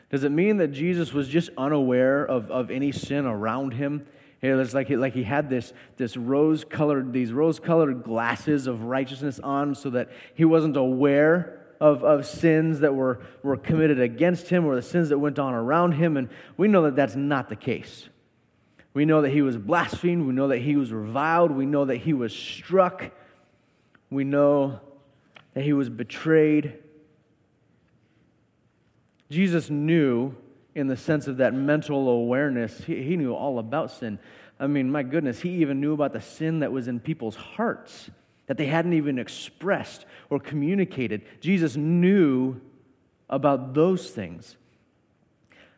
Does 0.09 0.23
it 0.23 0.31
mean 0.31 0.57
that 0.57 0.69
Jesus 0.69 1.13
was 1.13 1.27
just 1.27 1.49
unaware 1.57 2.23
of, 2.25 2.49
of 2.49 2.71
any 2.71 2.91
sin 2.91 3.25
around 3.25 3.73
him? 3.73 4.05
It 4.41 4.53
was 4.53 4.73
like 4.73 4.87
he, 4.87 4.95
like 4.95 5.13
he 5.13 5.23
had 5.23 5.49
this, 5.49 5.73
this 5.95 6.15
rose 6.15 6.63
colored, 6.63 7.11
these 7.11 7.31
rose 7.31 7.59
colored 7.59 8.03
glasses 8.03 8.67
of 8.67 8.83
righteousness 8.83 9.39
on 9.39 9.73
so 9.73 9.89
that 9.91 10.09
he 10.35 10.45
wasn't 10.45 10.77
aware 10.77 11.59
of, 11.79 12.03
of 12.03 12.25
sins 12.25 12.81
that 12.81 12.93
were, 12.93 13.19
were 13.41 13.57
committed 13.57 13.99
against 13.99 14.49
him 14.49 14.65
or 14.65 14.75
the 14.75 14.81
sins 14.81 15.09
that 15.09 15.17
went 15.17 15.39
on 15.39 15.53
around 15.53 15.93
him. 15.93 16.17
And 16.17 16.29
we 16.55 16.67
know 16.67 16.83
that 16.83 16.95
that's 16.95 17.15
not 17.15 17.49
the 17.49 17.55
case. 17.55 18.09
We 18.93 19.05
know 19.05 19.21
that 19.21 19.29
he 19.31 19.41
was 19.41 19.57
blasphemed. 19.57 20.27
We 20.27 20.33
know 20.33 20.47
that 20.49 20.59
he 20.59 20.75
was 20.75 20.91
reviled. 20.91 21.51
We 21.51 21.65
know 21.65 21.85
that 21.85 21.97
he 21.97 22.13
was 22.13 22.33
struck. 22.33 23.11
We 24.09 24.23
know 24.23 24.79
that 25.53 25.63
he 25.63 25.73
was 25.73 25.89
betrayed. 25.89 26.77
Jesus 29.29 29.69
knew, 29.69 30.35
in 30.77 30.85
the 30.85 30.95
sense 30.95 31.27
of 31.27 31.37
that 31.37 31.55
mental 31.55 32.07
awareness, 32.07 32.83
he, 32.83 33.01
he 33.01 33.17
knew 33.17 33.33
all 33.33 33.57
about 33.57 33.89
sin. 33.89 34.19
I 34.59 34.67
mean, 34.67 34.91
my 34.91 35.01
goodness, 35.01 35.41
he 35.41 35.49
even 35.55 35.81
knew 35.81 35.91
about 35.91 36.13
the 36.13 36.21
sin 36.21 36.59
that 36.59 36.71
was 36.71 36.87
in 36.87 36.99
people's 36.99 37.35
hearts 37.35 38.11
that 38.45 38.57
they 38.57 38.67
hadn't 38.67 38.93
even 38.93 39.17
expressed 39.17 40.05
or 40.29 40.39
communicated. 40.39 41.23
Jesus 41.41 41.75
knew 41.75 42.61
about 43.27 43.73
those 43.73 44.11
things. 44.11 44.55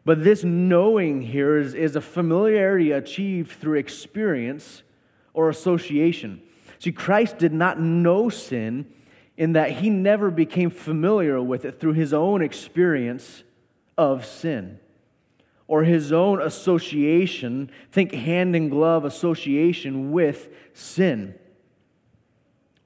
But 0.03 0.25
this 0.25 0.43
knowing 0.43 1.21
here 1.21 1.57
is, 1.57 1.73
is 1.73 1.95
a 1.95 2.01
familiarity 2.01 2.91
achieved 2.91 3.53
through 3.53 3.79
experience 3.79 4.83
or 5.33 5.49
association. 5.49 6.41
See, 6.77 6.91
Christ 6.91 7.37
did 7.37 7.53
not 7.53 7.79
know 7.79 8.27
sin 8.27 8.85
in 9.37 9.53
that 9.53 9.71
he 9.71 9.89
never 9.89 10.29
became 10.29 10.69
familiar 10.69 11.41
with 11.41 11.63
it 11.63 11.79
through 11.79 11.93
his 11.93 12.13
own 12.13 12.41
experience 12.41 13.43
of 13.97 14.25
sin 14.25 14.77
or 15.69 15.83
his 15.83 16.11
own 16.11 16.41
association, 16.41 17.69
think 17.91 18.11
hand 18.11 18.55
in 18.55 18.69
glove 18.69 19.05
association 19.05 20.11
with 20.11 20.49
sin. 20.73 21.35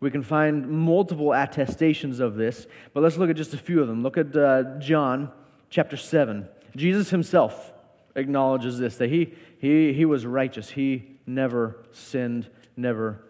We 0.02 0.12
can 0.12 0.22
find 0.22 0.68
multiple 0.68 1.32
attestations 1.32 2.20
of 2.20 2.36
this, 2.36 2.68
but 2.94 3.02
let's 3.02 3.16
look 3.16 3.30
at 3.30 3.38
just 3.38 3.54
a 3.54 3.58
few 3.58 3.82
of 3.82 3.88
them. 3.88 4.04
Look 4.04 4.18
at 4.18 4.36
uh, 4.36 4.80
John 4.80 5.32
chapter 5.70 5.96
7. 5.96 6.46
Jesus 6.76 7.10
himself 7.10 7.72
acknowledges 8.16 8.80
this 8.80 8.98
that 8.98 9.10
he, 9.10 9.34
he, 9.60 9.94
he 9.94 10.04
was 10.04 10.26
righteous, 10.26 10.72
he 10.72 11.16
never 11.26 11.86
sinned, 11.94 12.50
never 12.76 13.24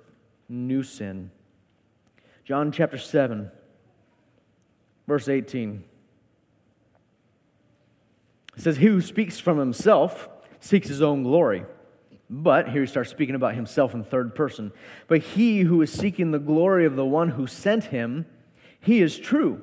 knew 0.49 0.81
sin. 0.81 1.29
John 2.43 2.71
chapter 2.71 2.97
7, 2.97 3.51
verse 5.05 5.29
18. 5.29 5.83
It 8.55 8.61
says, 8.61 8.77
He 8.77 8.87
who 8.87 9.01
speaks 9.01 9.39
from 9.39 9.57
himself 9.57 10.29
seeks 10.59 10.87
his 10.87 11.01
own 11.01 11.23
glory. 11.23 11.65
But 12.29 12.69
here 12.69 12.81
he 12.81 12.87
starts 12.87 13.09
speaking 13.09 13.35
about 13.35 13.55
himself 13.55 13.93
in 13.93 14.03
third 14.03 14.33
person. 14.33 14.71
But 15.07 15.19
he 15.19 15.61
who 15.61 15.81
is 15.81 15.91
seeking 15.91 16.31
the 16.31 16.39
glory 16.39 16.85
of 16.85 16.95
the 16.95 17.05
one 17.05 17.29
who 17.29 17.45
sent 17.45 17.85
him, 17.85 18.25
he 18.79 19.01
is 19.01 19.19
true, 19.19 19.61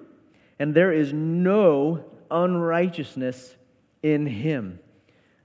and 0.58 0.74
there 0.74 0.92
is 0.92 1.12
no 1.12 2.04
unrighteousness 2.30 3.56
in 4.02 4.26
him. 4.26 4.78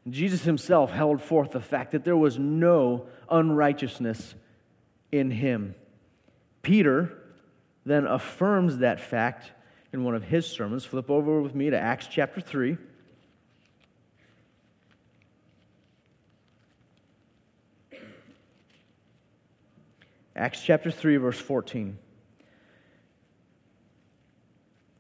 Jesus 0.07 0.43
himself 0.43 0.91
held 0.91 1.21
forth 1.21 1.51
the 1.51 1.59
fact 1.59 1.91
that 1.91 2.03
there 2.03 2.17
was 2.17 2.37
no 2.37 3.07
unrighteousness 3.29 4.35
in 5.11 5.31
him. 5.31 5.73
Peter 6.61 7.17
then 7.85 8.05
affirms 8.05 8.77
that 8.79 8.99
fact 8.99 9.51
in 9.91 10.03
one 10.03 10.13
of 10.15 10.25
his 10.25 10.45
sermons. 10.45 10.85
Flip 10.85 11.09
over 11.09 11.41
with 11.41 11.55
me 11.55 11.69
to 11.69 11.79
Acts 11.79 12.07
chapter 12.07 12.39
3. 12.39 12.77
Acts 20.35 20.61
chapter 20.61 20.91
3, 20.91 21.17
verse 21.17 21.39
14. 21.39 21.97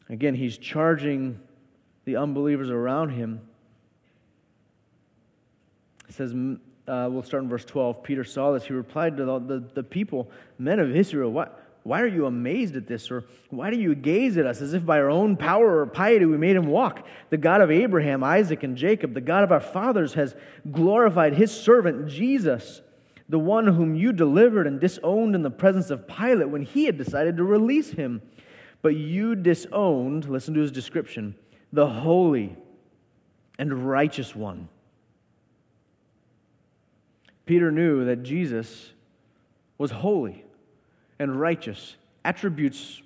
Again, 0.09 0.35
he's 0.35 0.57
charging 0.57 1.39
the 2.05 2.15
unbelievers 2.15 2.69
around 2.69 3.09
him. 3.09 3.41
It 6.07 6.13
says, 6.13 6.33
uh, 6.87 7.09
we'll 7.11 7.23
start 7.23 7.43
in 7.43 7.49
verse 7.49 7.65
12. 7.65 8.03
Peter 8.03 8.23
saw 8.23 8.51
this. 8.51 8.65
He 8.65 8.73
replied 8.73 9.17
to 9.17 9.25
the, 9.25 9.39
the, 9.39 9.63
the 9.73 9.83
people, 9.83 10.29
Men 10.57 10.79
of 10.79 10.95
Israel, 10.95 11.31
what? 11.31 11.61
Why 11.83 12.01
are 12.01 12.07
you 12.07 12.25
amazed 12.25 12.75
at 12.75 12.87
this? 12.87 13.11
Or 13.11 13.25
why 13.49 13.69
do 13.69 13.77
you 13.77 13.93
gaze 13.93 14.37
at 14.37 14.47
us 14.47 14.59
as 14.59 14.73
if 14.73 14.85
by 14.85 14.97
our 14.99 15.09
own 15.09 15.37
power 15.37 15.81
or 15.81 15.85
piety 15.85 16.25
we 16.25 16.37
made 16.37 16.55
him 16.55 16.65
walk? 16.65 17.05
The 17.29 17.37
God 17.37 17.61
of 17.61 17.69
Abraham, 17.69 18.23
Isaac, 18.23 18.63
and 18.63 18.75
Jacob, 18.75 19.13
the 19.13 19.21
God 19.21 19.43
of 19.43 19.51
our 19.51 19.59
fathers, 19.59 20.15
has 20.15 20.35
glorified 20.71 21.35
his 21.35 21.51
servant 21.51 22.07
Jesus 22.07 22.81
the 23.27 23.39
one 23.39 23.67
whom 23.67 23.95
you 23.95 24.11
delivered 24.11 24.67
and 24.67 24.79
disowned 24.79 25.35
in 25.35 25.41
the 25.41 25.49
presence 25.49 25.89
of 25.89 26.07
Pilate 26.07 26.49
when 26.49 26.61
he 26.61 26.85
had 26.85 26.97
decided 26.97 27.37
to 27.37 27.43
release 27.43 27.91
him. 27.91 28.21
But 28.81 28.95
you 28.95 29.35
disowned, 29.35 30.29
listen 30.29 30.53
to 30.53 30.61
his 30.61 30.71
description, 30.71 31.35
the 31.73 31.87
holy 31.87 32.55
and 33.57 33.87
righteous 33.87 34.35
one. 34.35 34.69
Peter 37.45 37.71
knew 37.71 38.05
that 38.05 38.23
Jesus 38.23 38.91
was 39.77 39.91
holy 39.91 40.43
and 41.19 41.39
righteous, 41.39 41.95
attributes 42.23 43.01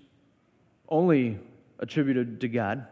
only 0.88 1.40
attributed 1.80 2.42
to 2.42 2.48
God. 2.48 2.86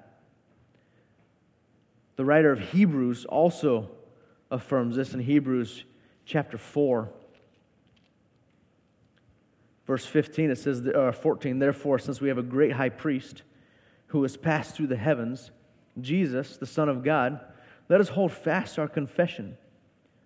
The 2.15 2.25
writer 2.25 2.51
of 2.51 2.59
Hebrews 2.59 3.25
also 3.25 3.89
affirms 4.49 4.95
this 4.95 5.13
in 5.13 5.19
Hebrews 5.19 5.83
chapter 6.25 6.57
4. 6.57 7.09
Verse 9.87 10.05
15, 10.05 10.51
it 10.51 10.57
says, 10.57 10.85
uh, 10.85 11.13
14, 11.13 11.59
therefore, 11.59 11.97
since 11.97 12.19
we 12.19 12.27
have 12.27 12.37
a 12.37 12.43
great 12.43 12.73
high 12.73 12.89
priest 12.89 13.43
who 14.07 14.21
has 14.23 14.35
passed 14.35 14.75
through 14.75 14.87
the 14.87 14.97
heavens, 14.97 15.51
Jesus, 15.99 16.57
the 16.57 16.65
Son 16.65 16.89
of 16.89 17.03
God, 17.03 17.39
let 17.87 18.01
us 18.01 18.09
hold 18.09 18.33
fast 18.33 18.77
our 18.77 18.89
confession. 18.89 19.57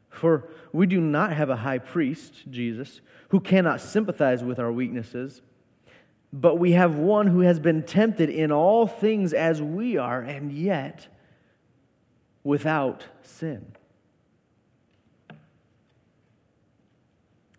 For 0.09 0.49
we 0.73 0.87
do 0.87 0.99
not 0.99 1.33
have 1.33 1.49
a 1.49 1.57
high 1.57 1.77
priest, 1.77 2.33
Jesus, 2.49 3.01
who 3.29 3.39
cannot 3.39 3.79
sympathize 3.79 4.43
with 4.43 4.59
our 4.59 4.71
weaknesses, 4.71 5.43
but 6.33 6.57
we 6.57 6.71
have 6.71 6.95
one 6.95 7.27
who 7.27 7.41
has 7.41 7.59
been 7.59 7.83
tempted 7.83 8.29
in 8.29 8.51
all 8.51 8.87
things 8.87 9.31
as 9.31 9.61
we 9.61 9.95
are, 9.95 10.21
and 10.21 10.51
yet 10.51 11.07
without 12.43 13.05
sin. 13.21 13.73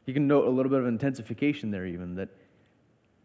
You 0.07 0.15
can 0.15 0.27
note 0.27 0.47
a 0.47 0.51
little 0.51 0.71
bit 0.71 0.81
of 0.81 0.87
intensification 0.87 1.71
there, 1.71 1.87
even, 1.87 2.17
that 2.17 2.29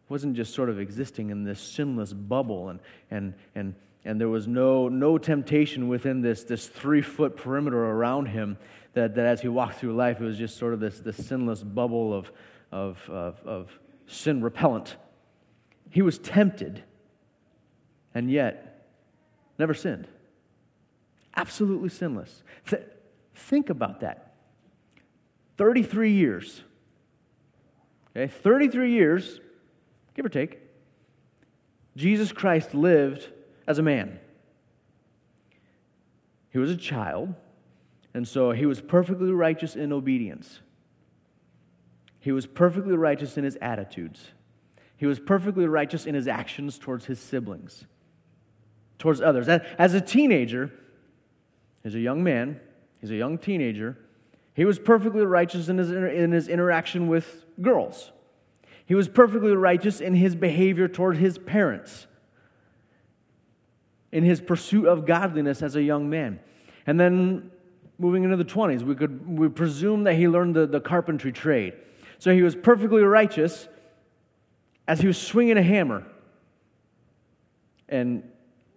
wasn't 0.10 0.36
just 0.36 0.54
sort 0.54 0.70
of 0.70 0.80
existing 0.80 1.30
in 1.30 1.44
this 1.44 1.60
sinless 1.60 2.14
bubble, 2.14 2.70
and, 2.70 2.80
and, 3.10 3.34
and, 3.56 3.76
and 4.06 4.22
there 4.22 4.30
was 4.30 4.48
no, 4.48 4.88
no 4.88 5.18
temptation 5.18 5.88
within 5.88 6.22
this, 6.22 6.44
this 6.44 6.68
three 6.68 7.02
foot 7.02 7.36
perimeter 7.36 7.84
around 7.84 8.28
him, 8.28 8.58
that, 8.94 9.16
that 9.16 9.26
as 9.26 9.42
he 9.42 9.48
walked 9.48 9.76
through 9.76 9.96
life, 9.96 10.22
it 10.22 10.24
was 10.24 10.38
just 10.38 10.58
sort 10.58 10.74
of 10.74 10.80
this, 10.80 11.00
this 11.00 11.26
sinless 11.26 11.64
bubble 11.64 12.14
of, 12.14 12.32
of, 12.72 13.10
of, 13.10 13.40
of 13.46 13.80
sin 14.06 14.42
repellent. 14.42 14.96
He 15.90 16.02
was 16.02 16.20
tempted, 16.20 16.84
and 18.14 18.30
yet 18.30 18.86
never 19.58 19.74
sinned. 19.74 20.08
Absolutely 21.36 21.90
sinless. 21.90 22.44
Th- 22.68 22.84
think 23.36 23.70
about 23.70 24.02
that. 24.02 24.34
33 25.58 26.12
years 26.12 26.64
Okay, 28.18 28.28
33 28.28 28.94
years, 28.94 29.40
give 30.16 30.26
or 30.26 30.30
take, 30.30 30.60
Jesus 31.96 32.32
Christ 32.32 32.74
lived 32.74 33.30
as 33.68 33.78
a 33.78 33.84
man. 33.84 34.20
He 36.50 36.58
was 36.58 36.72
a 36.72 36.78
child. 36.78 37.36
And 38.16 38.28
so 38.28 38.50
he 38.50 38.66
was 38.66 38.82
perfectly 38.82 39.30
righteous 39.30 39.76
in 39.76 39.94
obedience. 39.94 40.62
He 42.20 42.32
was 42.32 42.48
perfectly 42.48 42.96
righteous 42.96 43.38
in 43.38 43.44
his 43.44 43.58
attitudes. 43.62 44.32
He 44.96 45.06
was 45.06 45.20
perfectly 45.20 45.68
righteous 45.68 46.08
in 46.08 46.16
his 46.16 46.28
actions 46.28 46.80
towards 46.80 47.06
his 47.06 47.20
siblings, 47.20 47.86
towards 48.98 49.22
others. 49.22 49.48
As 49.48 49.94
a 49.94 50.02
teenager, 50.02 50.72
as 51.86 51.94
a 51.94 52.00
young 52.00 52.24
man, 52.24 52.60
he's 53.00 53.12
a 53.12 53.16
young 53.16 53.38
teenager, 53.38 53.96
he 54.58 54.66
was 54.66 54.80
perfectly 54.80 55.24
righteous 55.24 55.70
in 55.70 55.78
his, 55.78 55.92
in 55.92 56.32
his 56.32 56.48
interaction 56.48 57.08
with 57.08 57.46
girls. 57.62 58.12
He 58.88 58.96
was 58.96 59.08
perfectly 59.08 59.52
righteous 59.52 60.02
in 60.02 60.16
his 60.16 60.36
behavior 60.36 60.88
toward 60.88 61.18
his 61.18 61.38
parents, 61.38 62.08
in 64.12 64.24
his 64.24 64.42
pursuit 64.42 64.88
of 64.88 65.06
godliness 65.06 65.62
as 65.62 65.76
a 65.76 65.84
young 65.84 66.10
man. 66.10 66.40
And 66.88 67.00
then 67.00 67.52
moving 68.00 68.24
into 68.24 68.36
the 68.36 68.44
20s, 68.44 68.82
we 68.82 68.96
could 68.96 69.38
we 69.38 69.48
presume 69.48 70.06
that 70.06 70.16
he 70.16 70.28
learned 70.28 70.56
the, 70.56 70.66
the 70.66 70.82
carpentry 70.82 71.32
trade. 71.32 71.74
So 72.18 72.34
he 72.34 72.42
was 72.42 72.56
perfectly 72.56 73.04
righteous 73.04 73.68
as 74.88 75.02
he 75.02 75.06
was 75.06 75.22
swinging 75.22 75.58
a 75.60 75.64
hammer. 75.64 76.04
And 77.88 78.24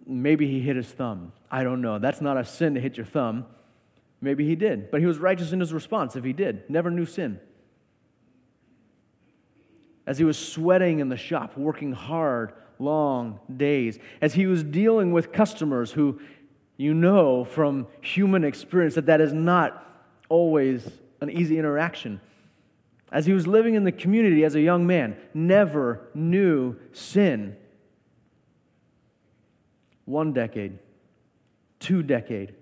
maybe 0.05 0.45
he 0.45 0.59
hit 0.59 0.75
his 0.75 0.89
thumb. 0.89 1.31
I 1.49 1.63
don't 1.63 1.81
know. 1.81 1.97
That's 1.97 2.21
not 2.21 2.37
a 2.37 2.45
sin 2.45 2.75
to 2.75 2.79
hit 2.79 2.97
your 2.97 3.07
thumb. 3.07 3.47
Maybe 4.21 4.45
he 4.45 4.55
did. 4.55 4.91
But 4.91 5.01
he 5.01 5.07
was 5.07 5.17
righteous 5.17 5.51
in 5.51 5.59
his 5.59 5.73
response 5.73 6.15
if 6.15 6.23
he 6.23 6.33
did. 6.33 6.69
Never 6.69 6.91
knew 6.91 7.05
sin. 7.05 7.39
As 10.05 10.17
he 10.17 10.23
was 10.23 10.37
sweating 10.37 10.99
in 10.99 11.09
the 11.09 11.17
shop, 11.17 11.57
working 11.57 11.93
hard, 11.93 12.53
long 12.79 13.39
days, 13.55 13.99
as 14.21 14.33
he 14.33 14.47
was 14.47 14.63
dealing 14.63 15.11
with 15.11 15.31
customers 15.31 15.91
who 15.91 16.19
you 16.77 16.93
know 16.93 17.43
from 17.43 17.87
human 18.01 18.43
experience 18.43 18.95
that 18.95 19.05
that 19.07 19.21
is 19.21 19.33
not 19.33 19.85
always 20.29 20.87
an 21.19 21.29
easy 21.29 21.59
interaction 21.59 22.19
as 23.11 23.25
he 23.25 23.33
was 23.33 23.45
living 23.45 23.75
in 23.75 23.83
the 23.83 23.91
community 23.91 24.45
as 24.45 24.55
a 24.55 24.61
young 24.61 24.87
man, 24.87 25.17
never 25.33 26.07
knew 26.13 26.77
sin. 26.93 27.57
One 30.05 30.31
decade, 30.31 30.79
two 31.79 32.03
decade. 32.03 32.55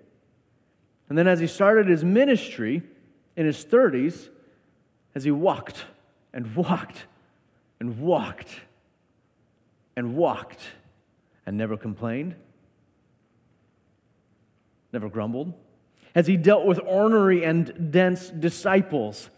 And 1.10 1.18
then 1.18 1.28
as 1.28 1.40
he 1.40 1.46
started 1.46 1.88
his 1.88 2.02
ministry 2.02 2.82
in 3.36 3.44
his 3.44 3.62
30s, 3.62 4.30
as 5.14 5.24
he 5.24 5.30
walked 5.30 5.84
and 6.32 6.56
walked 6.56 7.04
and 7.78 7.98
walked 7.98 8.60
and 9.96 10.16
walked 10.16 10.62
and 11.44 11.58
never 11.58 11.76
complained, 11.76 12.34
never 14.92 15.10
grumbled, 15.10 15.52
as 16.14 16.26
he 16.26 16.38
dealt 16.38 16.64
with 16.64 16.80
ornery 16.86 17.44
and 17.44 17.90
dense 17.92 18.30
disciples 18.30 19.28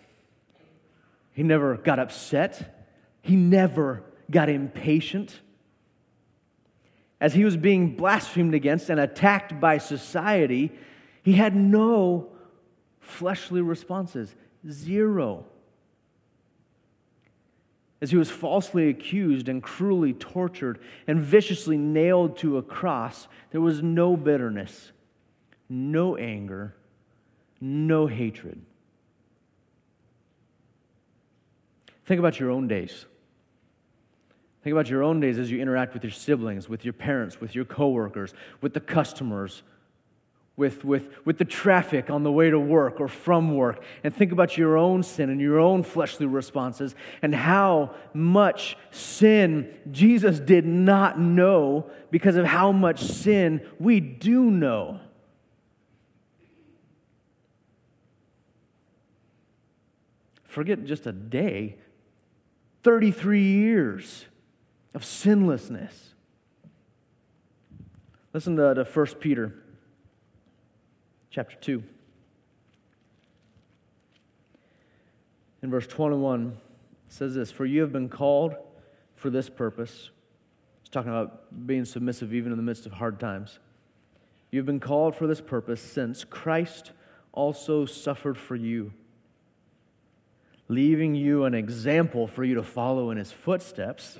he 1.32 1.42
never 1.42 1.76
got 1.76 1.98
upset. 1.98 2.86
He 3.22 3.36
never 3.36 4.04
got 4.30 4.48
impatient. 4.48 5.40
As 7.20 7.34
he 7.34 7.44
was 7.44 7.56
being 7.56 7.96
blasphemed 7.96 8.54
against 8.54 8.90
and 8.90 9.00
attacked 9.00 9.58
by 9.60 9.78
society, 9.78 10.72
he 11.22 11.34
had 11.34 11.54
no 11.54 12.28
fleshly 13.00 13.60
responses. 13.60 14.34
Zero. 14.68 15.44
As 18.00 18.10
he 18.10 18.16
was 18.16 18.30
falsely 18.30 18.88
accused 18.88 19.48
and 19.48 19.62
cruelly 19.62 20.12
tortured 20.12 20.80
and 21.06 21.20
viciously 21.20 21.76
nailed 21.76 22.36
to 22.38 22.58
a 22.58 22.62
cross, 22.62 23.28
there 23.52 23.60
was 23.60 23.82
no 23.82 24.16
bitterness, 24.16 24.90
no 25.68 26.16
anger, 26.16 26.74
no 27.60 28.08
hatred. 28.08 28.60
Think 32.04 32.18
about 32.18 32.40
your 32.40 32.50
own 32.50 32.66
days. 32.66 33.06
Think 34.64 34.72
about 34.72 34.90
your 34.90 35.02
own 35.02 35.20
days 35.20 35.38
as 35.38 35.50
you 35.50 35.60
interact 35.60 35.94
with 35.94 36.02
your 36.02 36.12
siblings, 36.12 36.68
with 36.68 36.84
your 36.84 36.92
parents, 36.92 37.40
with 37.40 37.54
your 37.54 37.64
coworkers, 37.64 38.34
with 38.60 38.74
the 38.74 38.80
customers, 38.80 39.62
with, 40.56 40.84
with, 40.84 41.08
with 41.24 41.38
the 41.38 41.44
traffic 41.44 42.10
on 42.10 42.24
the 42.24 42.32
way 42.32 42.50
to 42.50 42.58
work 42.58 43.00
or 43.00 43.08
from 43.08 43.56
work. 43.56 43.82
And 44.04 44.14
think 44.14 44.32
about 44.32 44.58
your 44.58 44.76
own 44.76 45.02
sin 45.02 45.30
and 45.30 45.40
your 45.40 45.58
own 45.58 45.82
fleshly 45.82 46.26
responses 46.26 46.94
and 47.22 47.34
how 47.34 47.94
much 48.12 48.76
sin 48.90 49.72
Jesus 49.90 50.38
did 50.40 50.66
not 50.66 51.18
know 51.18 51.90
because 52.10 52.36
of 52.36 52.44
how 52.44 52.70
much 52.70 53.02
sin 53.02 53.66
we 53.78 54.00
do 54.00 54.50
know. 54.50 55.00
Forget 60.44 60.84
just 60.84 61.06
a 61.06 61.12
day, 61.12 61.78
33 62.82 63.42
years 63.42 64.26
of 64.92 65.02
sinlessness. 65.02 66.12
Listen 68.34 68.56
to, 68.56 68.74
to 68.74 68.84
1 68.84 69.06
Peter 69.18 69.61
chapter 71.32 71.56
2. 71.56 71.82
In 75.62 75.70
verse 75.70 75.86
21, 75.88 76.48
it 76.48 77.12
says 77.12 77.34
this 77.34 77.50
For 77.50 77.66
you 77.66 77.80
have 77.80 77.92
been 77.92 78.08
called 78.08 78.54
for 79.16 79.30
this 79.30 79.48
purpose. 79.48 80.10
It's 80.82 80.90
talking 80.90 81.10
about 81.10 81.66
being 81.66 81.84
submissive 81.84 82.32
even 82.32 82.52
in 82.52 82.58
the 82.58 82.62
midst 82.62 82.86
of 82.86 82.92
hard 82.92 83.18
times. 83.18 83.58
You've 84.52 84.66
been 84.66 84.80
called 84.80 85.16
for 85.16 85.26
this 85.26 85.40
purpose 85.40 85.80
since 85.80 86.22
Christ 86.22 86.92
also 87.32 87.86
suffered 87.86 88.38
for 88.38 88.54
you 88.54 88.92
leaving 90.72 91.14
you 91.14 91.44
an 91.44 91.54
example 91.54 92.26
for 92.26 92.44
you 92.44 92.54
to 92.54 92.62
follow 92.62 93.10
in 93.10 93.18
his 93.18 93.30
footsteps. 93.30 94.18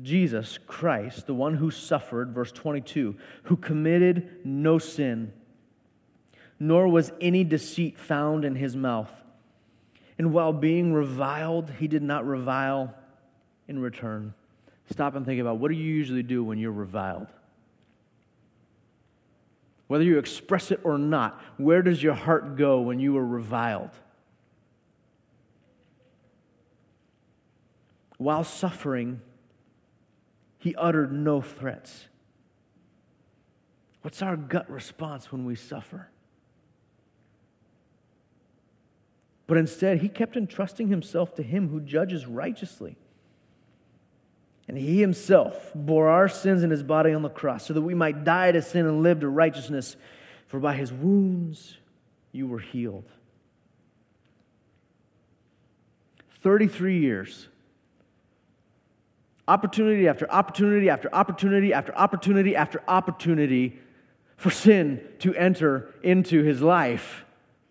Jesus 0.00 0.58
Christ, 0.66 1.26
the 1.26 1.34
one 1.34 1.54
who 1.54 1.70
suffered, 1.70 2.32
verse 2.32 2.50
22, 2.50 3.16
who 3.44 3.56
committed 3.56 4.40
no 4.44 4.78
sin, 4.78 5.32
nor 6.58 6.88
was 6.88 7.12
any 7.20 7.44
deceit 7.44 7.98
found 7.98 8.44
in 8.44 8.54
his 8.54 8.74
mouth. 8.74 9.12
And 10.16 10.32
while 10.32 10.52
being 10.52 10.92
reviled, 10.92 11.70
he 11.78 11.88
did 11.88 12.02
not 12.02 12.26
revile 12.26 12.94
in 13.68 13.78
return. 13.80 14.32
Stop 14.90 15.14
and 15.14 15.26
think 15.26 15.40
about 15.40 15.58
what 15.58 15.70
do 15.70 15.74
you 15.76 15.84
usually 15.84 16.22
do 16.22 16.42
when 16.42 16.58
you're 16.58 16.72
reviled? 16.72 17.28
Whether 19.88 20.04
you 20.04 20.18
express 20.18 20.70
it 20.70 20.80
or 20.84 20.96
not, 20.96 21.38
where 21.58 21.82
does 21.82 22.02
your 22.02 22.14
heart 22.14 22.56
go 22.56 22.80
when 22.80 22.98
you 22.98 23.16
are 23.18 23.26
reviled? 23.26 23.90
While 28.16 28.44
suffering, 28.44 29.20
he 30.62 30.76
uttered 30.76 31.12
no 31.12 31.40
threats. 31.40 32.06
What's 34.02 34.22
our 34.22 34.36
gut 34.36 34.70
response 34.70 35.32
when 35.32 35.44
we 35.44 35.56
suffer? 35.56 36.08
But 39.48 39.58
instead, 39.58 39.98
he 39.98 40.08
kept 40.08 40.36
entrusting 40.36 40.86
himself 40.86 41.34
to 41.34 41.42
him 41.42 41.68
who 41.68 41.80
judges 41.80 42.26
righteously. 42.26 42.96
And 44.68 44.78
he 44.78 45.00
himself 45.00 45.72
bore 45.74 46.08
our 46.08 46.28
sins 46.28 46.62
in 46.62 46.70
his 46.70 46.84
body 46.84 47.12
on 47.12 47.22
the 47.22 47.28
cross 47.28 47.66
so 47.66 47.74
that 47.74 47.82
we 47.82 47.94
might 47.94 48.22
die 48.22 48.52
to 48.52 48.62
sin 48.62 48.86
and 48.86 49.02
live 49.02 49.18
to 49.18 49.28
righteousness. 49.28 49.96
For 50.46 50.60
by 50.60 50.74
his 50.74 50.92
wounds 50.92 51.76
you 52.30 52.46
were 52.46 52.60
healed. 52.60 53.10
33 56.38 57.00
years. 57.00 57.48
Opportunity 59.52 60.08
after 60.08 60.30
opportunity 60.32 60.88
after 60.88 61.14
opportunity 61.14 61.74
after 61.74 61.94
opportunity 61.94 62.56
after 62.56 62.82
opportunity 62.88 63.78
for 64.38 64.50
sin 64.50 65.06
to 65.18 65.34
enter 65.34 65.94
into 66.02 66.42
his 66.42 66.62
life 66.62 67.26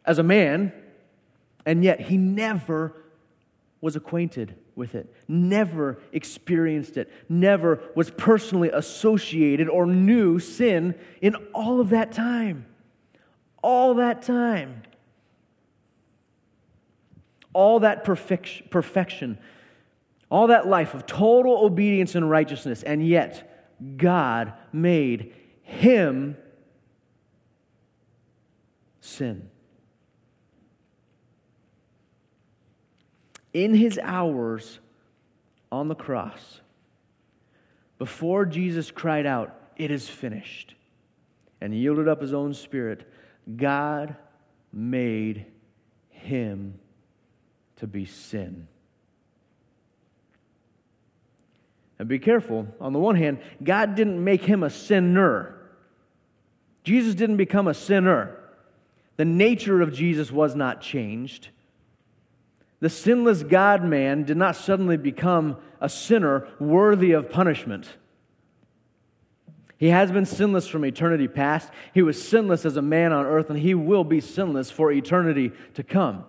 as 0.06 0.20
a 0.20 0.24
man, 0.24 0.72
and 1.66 1.84
yet 1.84 2.00
he 2.02 2.18
never 2.18 2.94
was 3.82 3.96
acquainted 3.96 4.54
with 4.76 4.94
it, 4.94 5.12
never 5.28 5.98
experienced 6.12 6.98
it, 6.98 7.12
never 7.28 7.82
was 7.96 8.12
personally 8.12 8.70
associated 8.70 9.68
or 9.68 9.88
knew 9.88 10.38
sin 10.38 10.94
in 11.20 11.34
all 11.52 11.82
of 11.82 11.90
that 11.90 12.12
time. 12.12 12.68
All 13.64 13.96
that 13.96 14.22
time. 14.22 14.84
All 17.54 17.80
that 17.80 18.04
perfection, 18.04 19.40
all 20.32 20.48
that 20.48 20.68
life 20.68 20.96
of 20.96 21.06
total 21.06 21.64
obedience 21.64 22.16
and 22.16 22.28
righteousness, 22.28 22.82
and 22.82 23.06
yet 23.06 23.78
God 23.98 24.54
made 24.74 25.34
him 25.62 26.38
sin. 29.02 29.52
in 33.54 33.74
his 33.74 34.00
hours 34.04 34.80
on 35.72 35.88
the 35.88 35.96
cross, 35.96 36.62
before 37.98 38.46
Jesus 38.46 38.92
cried 38.92 39.26
out, 39.26 39.56
It 39.76 39.92
is 39.92 40.10
finished, 40.10 40.76
and 41.60 41.76
yielded 41.76 42.08
up 42.08 42.22
his 42.22 42.34
own 42.34 42.54
spirit, 42.54 43.08
God 43.56 44.16
made 44.72 45.46
him 46.10 46.80
to 47.78 47.88
be 47.88 48.06
sin. 48.06 48.68
And 52.02 52.10
be 52.10 52.18
careful. 52.18 52.68
On 52.82 52.94
the 52.94 53.00
one 53.00 53.16
hand, 53.16 53.38
God 53.64 53.94
didn't 53.94 54.24
make 54.24 54.42
him 54.42 54.64
a 54.64 54.72
sinner. 54.72 55.56
Jesus 56.84 57.14
didn't 57.14 57.38
become 57.38 57.68
a 57.68 57.76
sinner. 57.76 58.40
The 59.18 59.26
nature 59.26 59.84
of 59.84 59.94
Jesus 59.94 60.32
was 60.32 60.56
not 60.56 60.82
changed. 60.82 61.50
The 62.80 62.90
sinless 62.90 63.44
God 63.44 63.84
man 63.84 64.24
did 64.24 64.36
not 64.36 64.56
suddenly 64.56 64.98
become 64.98 65.58
a 65.80 65.88
sinner 65.88 66.48
worthy 66.60 67.12
of 67.12 67.30
punishment. 67.30 67.88
He 69.78 69.90
has 69.90 70.12
been 70.12 70.26
sinless 70.26 70.68
from 70.68 70.84
eternity 70.84 71.28
past. 71.28 71.70
He 71.94 72.02
was 72.02 72.20
sinless 72.20 72.66
as 72.66 72.78
a 72.78 72.82
man 72.82 73.14
on 73.14 73.28
earth, 73.28 73.52
and 73.52 73.60
he 73.60 73.76
will 73.76 74.04
be 74.04 74.22
sinless 74.22 74.72
for 74.72 74.92
eternity 74.92 75.52
to 75.76 75.84
come. 75.84 76.26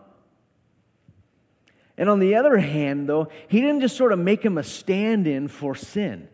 And 1.97 2.09
on 2.09 2.21
the 2.21 2.35
other 2.35 2.59
hand, 2.59 3.09
though, 3.09 3.29
he 3.49 3.61
didn't 3.61 3.81
just 3.81 3.97
sort 3.97 4.13
of 4.13 4.19
make 4.19 4.43
him 4.43 4.59
a 4.59 4.63
stand 4.63 5.27
in 5.27 5.49
for 5.49 5.75
sin. 5.75 6.29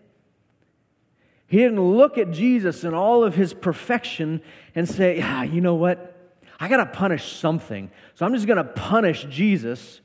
He 1.47 1.57
didn't 1.57 1.81
look 1.81 2.19
at 2.19 2.31
Jesus 2.31 2.85
in 2.85 2.95
all 2.95 3.25
of 3.25 3.35
his 3.35 3.55
perfection 3.55 4.43
and 4.75 4.89
say, 4.89 5.21
ah, 5.23 5.43
you 5.43 5.61
know 5.61 5.75
what? 5.75 6.15
I 6.61 6.69
got 6.69 6.79
to 6.79 6.87
punish 6.87 7.33
something. 7.33 7.91
So 8.15 8.27
I'm 8.27 8.35
just 8.35 8.47
going 8.47 8.59
to 8.59 8.65
punish 8.65 9.27
Jesus 9.31 10.01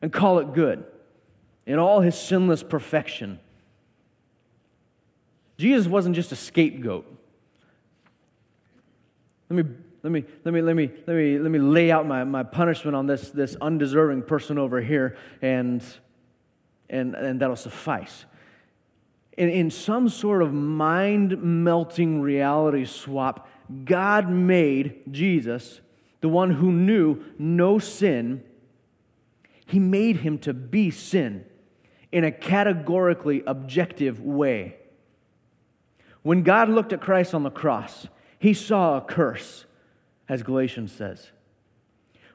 and 0.00 0.12
call 0.12 0.38
it 0.38 0.54
good 0.54 0.84
in 1.66 1.78
all 1.78 2.00
his 2.00 2.16
sinless 2.16 2.62
perfection. 2.62 3.38
Jesus 5.58 5.86
wasn't 5.86 6.14
just 6.14 6.32
a 6.32 6.36
scapegoat. 6.36 7.04
Let 9.50 9.66
me, 9.66 9.74
let 10.02 10.12
me, 10.12 10.24
let 10.44 10.54
me, 10.54 10.60
let 10.60 10.76
me, 10.76 10.90
let 11.06 11.16
me, 11.16 11.38
let 11.38 11.50
me 11.50 11.58
lay 11.58 11.90
out 11.90 12.06
my, 12.06 12.24
my 12.24 12.42
punishment 12.42 12.96
on 12.96 13.06
this, 13.06 13.30
this 13.30 13.56
undeserving 13.60 14.22
person 14.22 14.58
over 14.58 14.80
here, 14.80 15.16
and, 15.42 15.82
and, 16.88 17.14
and 17.14 17.40
that'll 17.40 17.56
suffice. 17.56 18.24
In, 19.36 19.48
in 19.48 19.70
some 19.70 20.08
sort 20.08 20.42
of 20.42 20.52
mind 20.52 21.42
melting 21.42 22.20
reality 22.20 22.84
swap, 22.84 23.48
God 23.84 24.30
made 24.30 25.12
Jesus, 25.12 25.80
the 26.20 26.28
one 26.28 26.50
who 26.52 26.72
knew 26.72 27.22
no 27.38 27.78
sin, 27.78 28.42
He 29.66 29.78
made 29.78 30.18
him 30.18 30.38
to 30.40 30.54
be 30.54 30.90
sin 30.90 31.44
in 32.10 32.24
a 32.24 32.32
categorically 32.32 33.42
objective 33.46 34.20
way. 34.20 34.76
When 36.22 36.42
God 36.42 36.68
looked 36.68 36.92
at 36.92 37.00
Christ 37.00 37.34
on 37.34 37.42
the 37.42 37.50
cross, 37.50 38.06
he 38.38 38.54
saw 38.54 38.96
a 38.96 39.00
curse, 39.00 39.66
as 40.28 40.42
Galatians 40.42 40.92
says. 40.92 41.30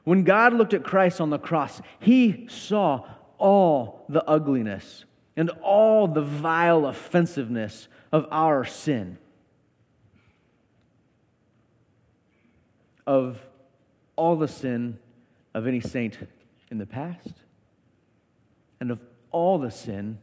When 0.04 0.24
God 0.24 0.52
looked 0.52 0.74
at 0.74 0.84
Christ 0.84 1.20
on 1.20 1.30
the 1.30 1.38
cross, 1.38 1.80
he 1.98 2.46
saw 2.48 3.06
all 3.38 4.04
the 4.08 4.24
ugliness 4.24 5.04
and 5.36 5.50
all 5.62 6.06
the 6.06 6.22
vile 6.22 6.86
offensiveness 6.86 7.88
of 8.12 8.26
our 8.30 8.64
sin, 8.64 9.18
of 13.06 13.44
all 14.16 14.36
the 14.36 14.48
sin 14.48 14.98
of 15.54 15.66
any 15.66 15.80
saint 15.80 16.18
in 16.70 16.78
the 16.78 16.86
past, 16.86 17.34
and 18.80 18.90
of 18.90 19.00
all 19.30 19.58
the 19.58 19.70
sin 19.70 20.18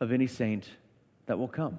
of 0.00 0.12
any 0.12 0.26
saint 0.26 0.68
that 1.26 1.38
will 1.38 1.48
come. 1.48 1.78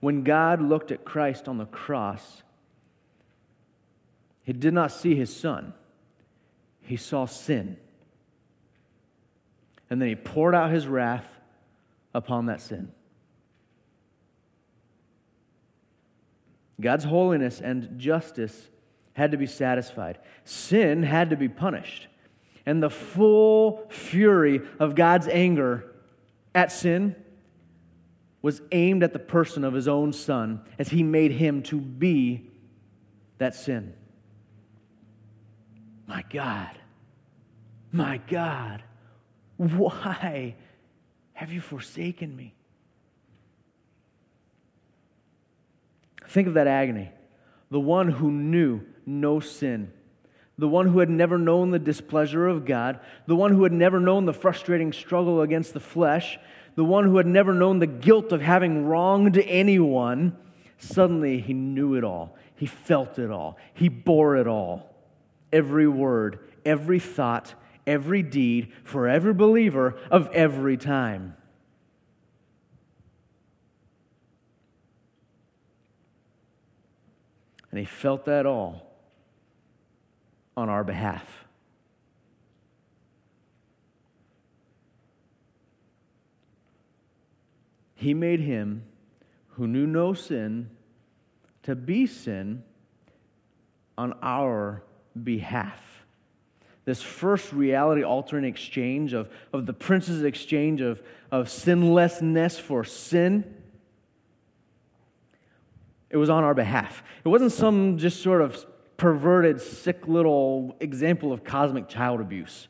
When 0.00 0.22
God 0.22 0.62
looked 0.62 0.92
at 0.92 1.04
Christ 1.04 1.48
on 1.48 1.58
the 1.58 1.66
cross, 1.66 2.42
he 4.44 4.52
did 4.52 4.72
not 4.72 4.92
see 4.92 5.14
his 5.14 5.34
son, 5.34 5.74
he 6.80 6.96
saw 6.96 7.26
sin. 7.26 7.76
And 9.90 10.00
then 10.00 10.08
he 10.08 10.14
poured 10.14 10.54
out 10.54 10.70
his 10.70 10.86
wrath 10.86 11.26
upon 12.14 12.46
that 12.46 12.60
sin. 12.60 12.92
God's 16.80 17.04
holiness 17.04 17.60
and 17.60 17.98
justice 17.98 18.68
had 19.14 19.32
to 19.32 19.36
be 19.36 19.46
satisfied. 19.46 20.18
Sin 20.44 21.02
had 21.02 21.30
to 21.30 21.36
be 21.36 21.48
punished. 21.48 22.06
And 22.64 22.82
the 22.82 22.90
full 22.90 23.86
fury 23.90 24.60
of 24.78 24.94
God's 24.94 25.26
anger 25.26 25.92
at 26.54 26.70
sin 26.70 27.16
was 28.40 28.62
aimed 28.72 29.02
at 29.02 29.12
the 29.12 29.18
person 29.18 29.64
of 29.64 29.74
his 29.74 29.88
own 29.88 30.12
son 30.12 30.62
as 30.78 30.88
he 30.90 31.02
made 31.02 31.32
him 31.32 31.62
to 31.62 31.80
be 31.80 32.50
that 33.38 33.54
sin. 33.54 33.94
My 36.06 36.24
God, 36.30 36.78
my 37.92 38.18
God, 38.28 38.82
why 39.56 40.54
have 41.32 41.52
you 41.52 41.60
forsaken 41.60 42.34
me? 42.34 42.54
Think 46.28 46.48
of 46.48 46.54
that 46.54 46.66
agony. 46.66 47.10
The 47.70 47.80
one 47.80 48.08
who 48.08 48.30
knew 48.30 48.82
no 49.04 49.40
sin, 49.40 49.92
the 50.58 50.68
one 50.68 50.88
who 50.88 50.98
had 50.98 51.08
never 51.08 51.38
known 51.38 51.70
the 51.70 51.78
displeasure 51.78 52.48
of 52.48 52.66
God, 52.66 52.98
the 53.26 53.36
one 53.36 53.52
who 53.52 53.62
had 53.62 53.72
never 53.72 54.00
known 54.00 54.26
the 54.26 54.32
frustrating 54.32 54.92
struggle 54.92 55.40
against 55.40 55.72
the 55.72 55.80
flesh, 55.80 56.36
the 56.74 56.84
one 56.84 57.04
who 57.04 57.16
had 57.16 57.26
never 57.26 57.54
known 57.54 57.78
the 57.78 57.86
guilt 57.86 58.32
of 58.32 58.42
having 58.42 58.84
wronged 58.84 59.38
anyone, 59.38 60.36
suddenly 60.76 61.40
he 61.40 61.54
knew 61.54 61.94
it 61.94 62.02
all. 62.02 62.36
He 62.56 62.66
felt 62.66 63.20
it 63.20 63.30
all. 63.30 63.56
He 63.72 63.88
bore 63.88 64.36
it 64.36 64.48
all. 64.48 64.94
Every 65.52 65.86
word, 65.86 66.40
every 66.64 66.98
thought, 66.98 67.54
every 67.86 68.22
deed 68.22 68.72
for 68.82 69.06
every 69.08 69.32
believer 69.32 69.96
of 70.10 70.28
every 70.32 70.76
time. 70.76 71.36
And 77.70 77.78
he 77.78 77.86
felt 77.86 78.24
that 78.24 78.44
all 78.44 78.87
on 80.58 80.68
our 80.68 80.82
behalf. 80.82 81.46
He 87.94 88.12
made 88.12 88.40
him 88.40 88.82
who 89.50 89.68
knew 89.68 89.86
no 89.86 90.14
sin 90.14 90.70
to 91.62 91.76
be 91.76 92.08
sin 92.08 92.64
on 93.96 94.14
our 94.20 94.82
behalf. 95.22 96.04
This 96.84 97.02
first 97.02 97.52
reality 97.52 98.02
altering 98.02 98.44
exchange 98.44 99.12
of, 99.12 99.30
of 99.52 99.64
the 99.64 99.72
prince's 99.72 100.24
exchange 100.24 100.80
of, 100.80 101.00
of 101.30 101.48
sinlessness 101.48 102.58
for 102.58 102.82
sin, 102.82 103.54
it 106.10 106.16
was 106.16 106.30
on 106.30 106.42
our 106.42 106.54
behalf. 106.54 107.04
It 107.24 107.28
wasn't 107.28 107.52
some 107.52 107.96
just 107.98 108.22
sort 108.22 108.42
of 108.42 108.66
perverted, 108.98 109.60
sick 109.62 110.06
little 110.06 110.76
example 110.80 111.32
of 111.32 111.44
cosmic 111.44 111.88
child 111.88 112.20
abuse. 112.20 112.68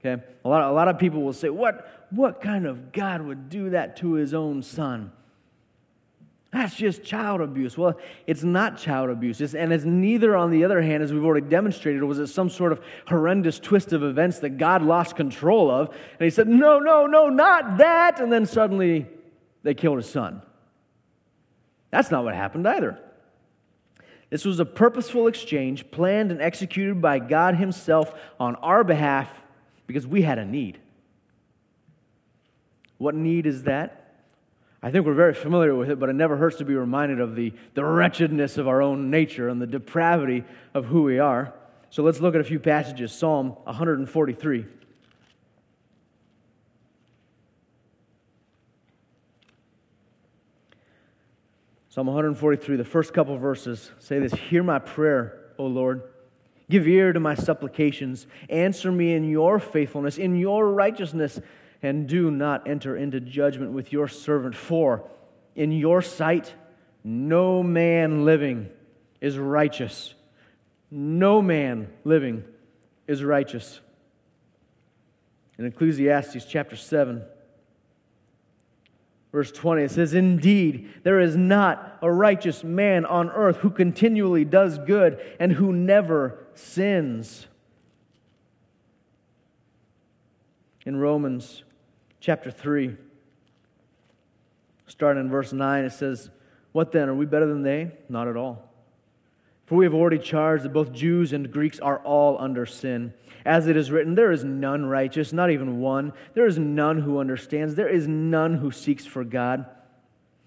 Okay? 0.00 0.22
A 0.44 0.48
lot, 0.48 0.62
a 0.62 0.72
lot 0.72 0.88
of 0.88 0.98
people 0.98 1.22
will 1.22 1.34
say, 1.34 1.50
what, 1.50 2.06
what 2.10 2.40
kind 2.40 2.66
of 2.66 2.92
God 2.92 3.20
would 3.20 3.50
do 3.50 3.70
that 3.70 3.96
to 3.98 4.12
his 4.14 4.32
own 4.32 4.62
son? 4.62 5.12
That's 6.52 6.74
just 6.74 7.02
child 7.02 7.40
abuse. 7.40 7.76
Well, 7.76 7.98
it's 8.26 8.42
not 8.42 8.78
child 8.78 9.10
abuse. 9.10 9.40
It's, 9.40 9.54
and 9.54 9.72
it's 9.72 9.84
neither, 9.84 10.36
on 10.36 10.50
the 10.50 10.64
other 10.64 10.82
hand, 10.82 11.02
as 11.02 11.12
we've 11.12 11.24
already 11.24 11.46
demonstrated, 11.46 12.02
was 12.04 12.18
it 12.18 12.26
some 12.28 12.48
sort 12.50 12.72
of 12.72 12.80
horrendous 13.06 13.58
twist 13.58 13.92
of 13.92 14.04
events 14.04 14.38
that 14.40 14.50
God 14.58 14.82
lost 14.82 15.16
control 15.16 15.70
of. 15.70 15.88
And 15.88 16.24
he 16.24 16.30
said, 16.30 16.46
No, 16.48 16.78
no, 16.78 17.06
no, 17.06 17.30
not 17.30 17.78
that. 17.78 18.20
And 18.20 18.30
then 18.30 18.44
suddenly 18.44 19.06
they 19.62 19.72
killed 19.72 19.96
his 19.96 20.10
son. 20.10 20.42
That's 21.90 22.10
not 22.10 22.22
what 22.22 22.34
happened 22.34 22.68
either. 22.68 22.98
This 24.32 24.46
was 24.46 24.58
a 24.60 24.64
purposeful 24.64 25.26
exchange 25.26 25.90
planned 25.90 26.30
and 26.30 26.40
executed 26.40 27.02
by 27.02 27.18
God 27.18 27.56
Himself 27.56 28.14
on 28.40 28.56
our 28.56 28.82
behalf 28.82 29.30
because 29.86 30.06
we 30.06 30.22
had 30.22 30.38
a 30.38 30.44
need. 30.46 30.78
What 32.96 33.14
need 33.14 33.44
is 33.44 33.64
that? 33.64 34.14
I 34.82 34.90
think 34.90 35.04
we're 35.04 35.12
very 35.12 35.34
familiar 35.34 35.74
with 35.74 35.90
it, 35.90 36.00
but 36.00 36.08
it 36.08 36.14
never 36.14 36.38
hurts 36.38 36.56
to 36.56 36.64
be 36.64 36.74
reminded 36.74 37.20
of 37.20 37.36
the, 37.36 37.52
the 37.74 37.84
wretchedness 37.84 38.56
of 38.56 38.66
our 38.66 38.80
own 38.80 39.10
nature 39.10 39.50
and 39.50 39.60
the 39.60 39.66
depravity 39.66 40.44
of 40.72 40.86
who 40.86 41.02
we 41.02 41.18
are. 41.18 41.52
So 41.90 42.02
let's 42.02 42.20
look 42.20 42.34
at 42.34 42.40
a 42.40 42.44
few 42.44 42.58
passages. 42.58 43.12
Psalm 43.12 43.50
143. 43.64 44.64
Psalm 51.92 52.06
143, 52.06 52.76
the 52.76 52.84
first 52.86 53.12
couple 53.12 53.36
verses 53.36 53.90
say 53.98 54.18
this 54.18 54.32
Hear 54.32 54.62
my 54.62 54.78
prayer, 54.78 55.52
O 55.58 55.66
Lord. 55.66 56.02
Give 56.70 56.88
ear 56.88 57.12
to 57.12 57.20
my 57.20 57.34
supplications. 57.34 58.26
Answer 58.48 58.90
me 58.90 59.12
in 59.12 59.28
your 59.28 59.58
faithfulness, 59.58 60.16
in 60.16 60.34
your 60.36 60.70
righteousness 60.70 61.38
and 61.82 62.08
do 62.08 62.30
not 62.30 62.66
enter 62.66 62.96
into 62.96 63.20
judgment 63.20 63.72
with 63.72 63.92
your 63.92 64.08
servant. 64.08 64.54
For 64.54 65.06
in 65.54 65.70
your 65.70 66.00
sight, 66.00 66.54
no 67.04 67.62
man 67.62 68.24
living 68.24 68.70
is 69.20 69.36
righteous. 69.36 70.14
No 70.90 71.42
man 71.42 71.92
living 72.04 72.42
is 73.06 73.22
righteous. 73.22 73.82
In 75.58 75.66
Ecclesiastes 75.66 76.46
chapter 76.46 76.74
7, 76.74 77.22
verse 79.32 79.50
20, 79.50 79.82
it 79.82 79.90
says, 79.90 80.14
Indeed, 80.14 80.92
there 81.02 81.18
is 81.18 81.36
not 81.36 81.98
a 82.02 82.12
righteous 82.12 82.62
man 82.62 83.04
on 83.04 83.30
earth 83.30 83.58
who 83.58 83.70
continually 83.70 84.44
does 84.44 84.78
good 84.78 85.18
and 85.40 85.52
who 85.52 85.72
never 85.72 86.46
sins. 86.54 87.46
In 90.84 90.96
Romans 90.96 91.64
chapter 92.20 92.50
3, 92.50 92.96
starting 94.86 95.24
in 95.24 95.30
verse 95.30 95.52
9, 95.52 95.84
it 95.84 95.92
says, 95.92 96.30
What 96.72 96.92
then? 96.92 97.08
Are 97.08 97.14
we 97.14 97.24
better 97.24 97.46
than 97.46 97.62
they? 97.62 97.92
Not 98.08 98.28
at 98.28 98.36
all. 98.36 98.71
For 99.66 99.76
we 99.76 99.84
have 99.84 99.94
already 99.94 100.18
charged 100.18 100.64
that 100.64 100.72
both 100.72 100.92
Jews 100.92 101.32
and 101.32 101.50
Greeks 101.50 101.78
are 101.78 101.98
all 101.98 102.36
under 102.40 102.66
sin. 102.66 103.14
As 103.44 103.66
it 103.66 103.76
is 103.76 103.90
written, 103.90 104.14
there 104.14 104.32
is 104.32 104.44
none 104.44 104.86
righteous, 104.86 105.32
not 105.32 105.50
even 105.50 105.80
one. 105.80 106.12
There 106.34 106.46
is 106.46 106.58
none 106.58 107.00
who 107.00 107.18
understands. 107.18 107.74
There 107.74 107.88
is 107.88 108.06
none 108.06 108.54
who 108.54 108.70
seeks 108.70 109.04
for 109.06 109.24
God. 109.24 109.66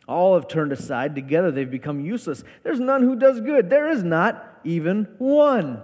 All 0.08 0.36
have 0.36 0.48
turned 0.48 0.72
aside. 0.72 1.16
Together 1.16 1.52
they've 1.52 1.70
become 1.70 2.00
useless. 2.00 2.44
There's 2.64 2.80
none 2.80 3.02
who 3.02 3.16
does 3.16 3.42
good. 3.42 3.70
There 3.70 3.90
is 3.90 4.04
not 4.04 4.60
even 4.64 5.08
one. 5.18 5.84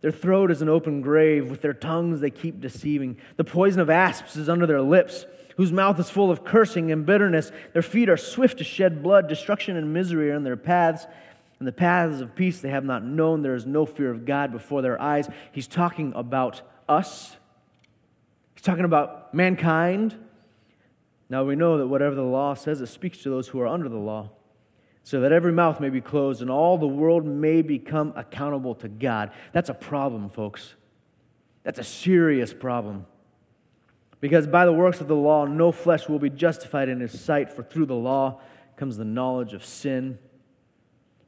Their 0.00 0.12
throat 0.12 0.50
is 0.50 0.62
an 0.62 0.68
open 0.68 1.00
grave. 1.00 1.50
With 1.50 1.60
their 1.60 1.74
tongues 1.74 2.20
they 2.20 2.30
keep 2.30 2.60
deceiving. 2.60 3.16
The 3.36 3.44
poison 3.44 3.80
of 3.80 3.90
asps 3.90 4.36
is 4.36 4.48
under 4.48 4.66
their 4.66 4.80
lips, 4.80 5.26
whose 5.56 5.72
mouth 5.72 5.98
is 5.98 6.08
full 6.08 6.30
of 6.30 6.44
cursing 6.44 6.92
and 6.92 7.04
bitterness. 7.04 7.50
Their 7.72 7.82
feet 7.82 8.08
are 8.08 8.16
swift 8.16 8.58
to 8.58 8.64
shed 8.64 9.02
blood. 9.02 9.28
Destruction 9.28 9.76
and 9.76 9.92
misery 9.92 10.30
are 10.30 10.36
in 10.36 10.44
their 10.44 10.56
paths. 10.56 11.06
And 11.58 11.66
the 11.66 11.72
paths 11.72 12.20
of 12.20 12.34
peace 12.34 12.60
they 12.60 12.70
have 12.70 12.84
not 12.84 13.04
known. 13.04 13.42
There 13.42 13.54
is 13.54 13.66
no 13.66 13.84
fear 13.84 14.10
of 14.10 14.24
God 14.24 14.52
before 14.52 14.80
their 14.80 15.00
eyes. 15.00 15.28
He's 15.52 15.66
talking 15.66 16.12
about 16.14 16.62
us, 16.88 17.36
he's 18.54 18.62
talking 18.62 18.84
about 18.84 19.34
mankind. 19.34 20.14
Now 21.28 21.44
we 21.44 21.56
know 21.56 21.76
that 21.78 21.86
whatever 21.86 22.14
the 22.14 22.22
law 22.22 22.54
says, 22.54 22.80
it 22.80 22.86
speaks 22.86 23.18
to 23.18 23.30
those 23.30 23.48
who 23.48 23.60
are 23.60 23.66
under 23.66 23.88
the 23.88 23.98
law, 23.98 24.30
so 25.02 25.20
that 25.20 25.32
every 25.32 25.52
mouth 25.52 25.78
may 25.80 25.90
be 25.90 26.00
closed 26.00 26.40
and 26.40 26.50
all 26.50 26.78
the 26.78 26.86
world 26.86 27.26
may 27.26 27.60
become 27.60 28.14
accountable 28.16 28.74
to 28.76 28.88
God. 28.88 29.32
That's 29.52 29.68
a 29.68 29.74
problem, 29.74 30.30
folks. 30.30 30.74
That's 31.64 31.78
a 31.78 31.84
serious 31.84 32.54
problem. 32.54 33.04
Because 34.20 34.46
by 34.46 34.64
the 34.64 34.72
works 34.72 35.02
of 35.02 35.08
the 35.08 35.14
law, 35.14 35.44
no 35.44 35.70
flesh 35.70 36.08
will 36.08 36.18
be 36.18 36.30
justified 36.30 36.88
in 36.88 37.00
his 37.00 37.20
sight, 37.20 37.52
for 37.52 37.62
through 37.62 37.86
the 37.86 37.94
law 37.94 38.40
comes 38.76 38.96
the 38.96 39.04
knowledge 39.04 39.52
of 39.52 39.64
sin. 39.64 40.18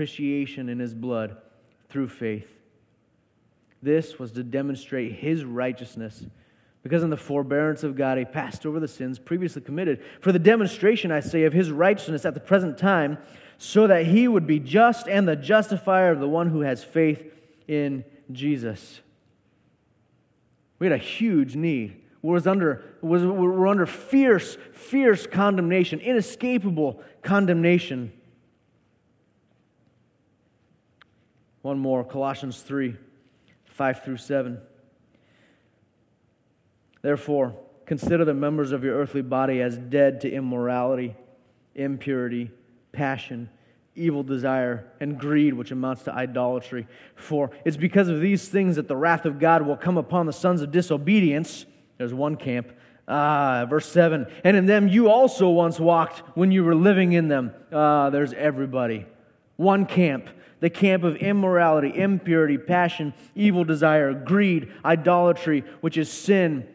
propitiation 0.00 0.70
in 0.70 0.78
his 0.78 0.94
blood 0.94 1.36
through 1.90 2.08
faith. 2.08 2.58
This 3.82 4.18
was 4.18 4.32
to 4.32 4.42
demonstrate 4.42 5.12
his 5.12 5.44
righteousness, 5.44 6.24
because 6.82 7.02
in 7.02 7.10
the 7.10 7.18
forbearance 7.18 7.82
of 7.82 7.96
God 7.96 8.16
he 8.16 8.24
passed 8.24 8.64
over 8.64 8.80
the 8.80 8.88
sins 8.88 9.18
previously 9.18 9.60
committed. 9.60 10.02
For 10.22 10.32
the 10.32 10.38
demonstration, 10.38 11.12
I 11.12 11.20
say, 11.20 11.44
of 11.44 11.52
his 11.52 11.70
righteousness 11.70 12.24
at 12.24 12.32
the 12.32 12.40
present 12.40 12.78
time, 12.78 13.18
so 13.58 13.86
that 13.88 14.06
he 14.06 14.26
would 14.26 14.46
be 14.46 14.58
just 14.58 15.06
and 15.06 15.28
the 15.28 15.36
justifier 15.36 16.10
of 16.10 16.20
the 16.20 16.28
one 16.28 16.48
who 16.48 16.62
has 16.62 16.82
faith 16.82 17.30
in 17.68 18.02
Jesus. 18.32 19.02
We 20.78 20.86
had 20.86 20.98
a 20.98 21.02
huge 21.02 21.56
need. 21.56 22.02
Was 22.22 22.46
under, 22.46 22.82
was, 23.02 23.22
we're 23.22 23.66
under 23.66 23.84
fierce, 23.84 24.56
fierce 24.72 25.26
condemnation, 25.26 26.00
inescapable 26.00 27.02
condemnation. 27.22 28.12
One 31.62 31.78
more, 31.78 32.04
Colossians 32.04 32.60
3 32.62 32.96
5 33.66 34.04
through 34.04 34.16
7. 34.18 34.60
Therefore, 37.02 37.54
consider 37.86 38.24
the 38.24 38.34
members 38.34 38.72
of 38.72 38.84
your 38.84 38.96
earthly 38.96 39.22
body 39.22 39.62
as 39.62 39.78
dead 39.78 40.20
to 40.20 40.30
immorality, 40.30 41.16
impurity, 41.74 42.50
passion, 42.92 43.48
evil 43.94 44.22
desire, 44.22 44.86
and 45.00 45.18
greed, 45.18 45.54
which 45.54 45.70
amounts 45.70 46.02
to 46.02 46.12
idolatry. 46.12 46.86
For 47.14 47.50
it's 47.64 47.76
because 47.76 48.08
of 48.08 48.20
these 48.20 48.48
things 48.48 48.76
that 48.76 48.86
the 48.86 48.96
wrath 48.96 49.24
of 49.24 49.38
God 49.38 49.62
will 49.62 49.76
come 49.76 49.96
upon 49.96 50.26
the 50.26 50.32
sons 50.32 50.60
of 50.62 50.70
disobedience. 50.70 51.64
There's 51.96 52.14
one 52.14 52.36
camp. 52.36 52.72
Ah, 53.08 53.66
verse 53.68 53.90
7. 53.90 54.26
And 54.44 54.56
in 54.56 54.66
them 54.66 54.88
you 54.88 55.08
also 55.08 55.48
once 55.48 55.80
walked 55.80 56.18
when 56.36 56.52
you 56.52 56.64
were 56.64 56.74
living 56.74 57.12
in 57.12 57.28
them. 57.28 57.52
Ah, 57.72 58.10
there's 58.10 58.32
everybody. 58.34 59.06
One 59.56 59.86
camp 59.86 60.28
the 60.60 60.70
camp 60.70 61.04
of 61.04 61.16
immorality, 61.16 61.92
impurity, 61.94 62.58
passion, 62.58 63.14
evil 63.34 63.64
desire, 63.64 64.12
greed, 64.12 64.70
idolatry, 64.84 65.64
which 65.80 65.96
is 65.96 66.10
sin, 66.10 66.68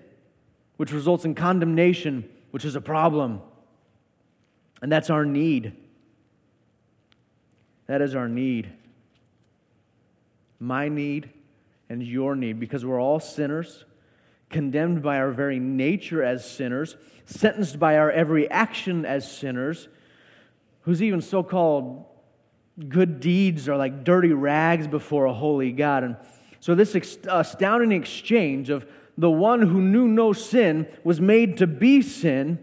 which 0.78 0.92
results 0.92 1.24
in 1.24 1.36
condemnation, 1.36 2.28
which 2.52 2.66
is 2.66 2.76
a 2.76 2.82
problem. 2.82 3.42
And 4.82 4.92
that's 4.92 5.10
our 5.10 5.26
need. 5.26 5.74
That 7.88 8.02
is 8.02 8.16
our 8.16 8.28
need. 8.28 8.72
My 10.60 10.90
need 10.90 11.30
and 11.90 12.02
your 12.02 12.36
need, 12.36 12.60
because 12.60 12.84
we're 12.84 13.00
all 13.00 13.20
sinners, 13.20 13.86
condemned 14.50 15.04
by 15.04 15.18
our 15.18 15.32
very 15.32 15.60
nature 15.60 16.24
as 16.24 16.50
sinners, 16.50 16.96
sentenced 17.26 17.80
by 17.80 17.98
our 17.98 18.10
every 18.10 18.50
action 18.50 19.06
as 19.06 19.32
sinners, 19.32 19.88
who's 20.82 21.04
even 21.04 21.22
so 21.22 21.44
called 21.44 22.06
good 22.90 23.20
deeds 23.20 23.70
are 23.70 23.78
like 23.78 24.04
dirty 24.04 24.34
rags 24.34 24.88
before 24.88 25.26
a 25.26 25.34
holy 25.34 25.72
God. 25.72 26.04
And 26.04 26.18
so, 26.60 26.76
this 26.76 26.96
astounding 27.30 27.92
exchange 27.92 28.70
of 28.70 28.86
the 29.18 29.30
one 29.30 29.62
who 29.62 29.82
knew 29.82 30.08
no 30.08 30.34
sin 30.34 30.88
was 31.04 31.22
made 31.22 31.58
to 31.58 31.68
be 31.68 32.02
sin 32.02 32.60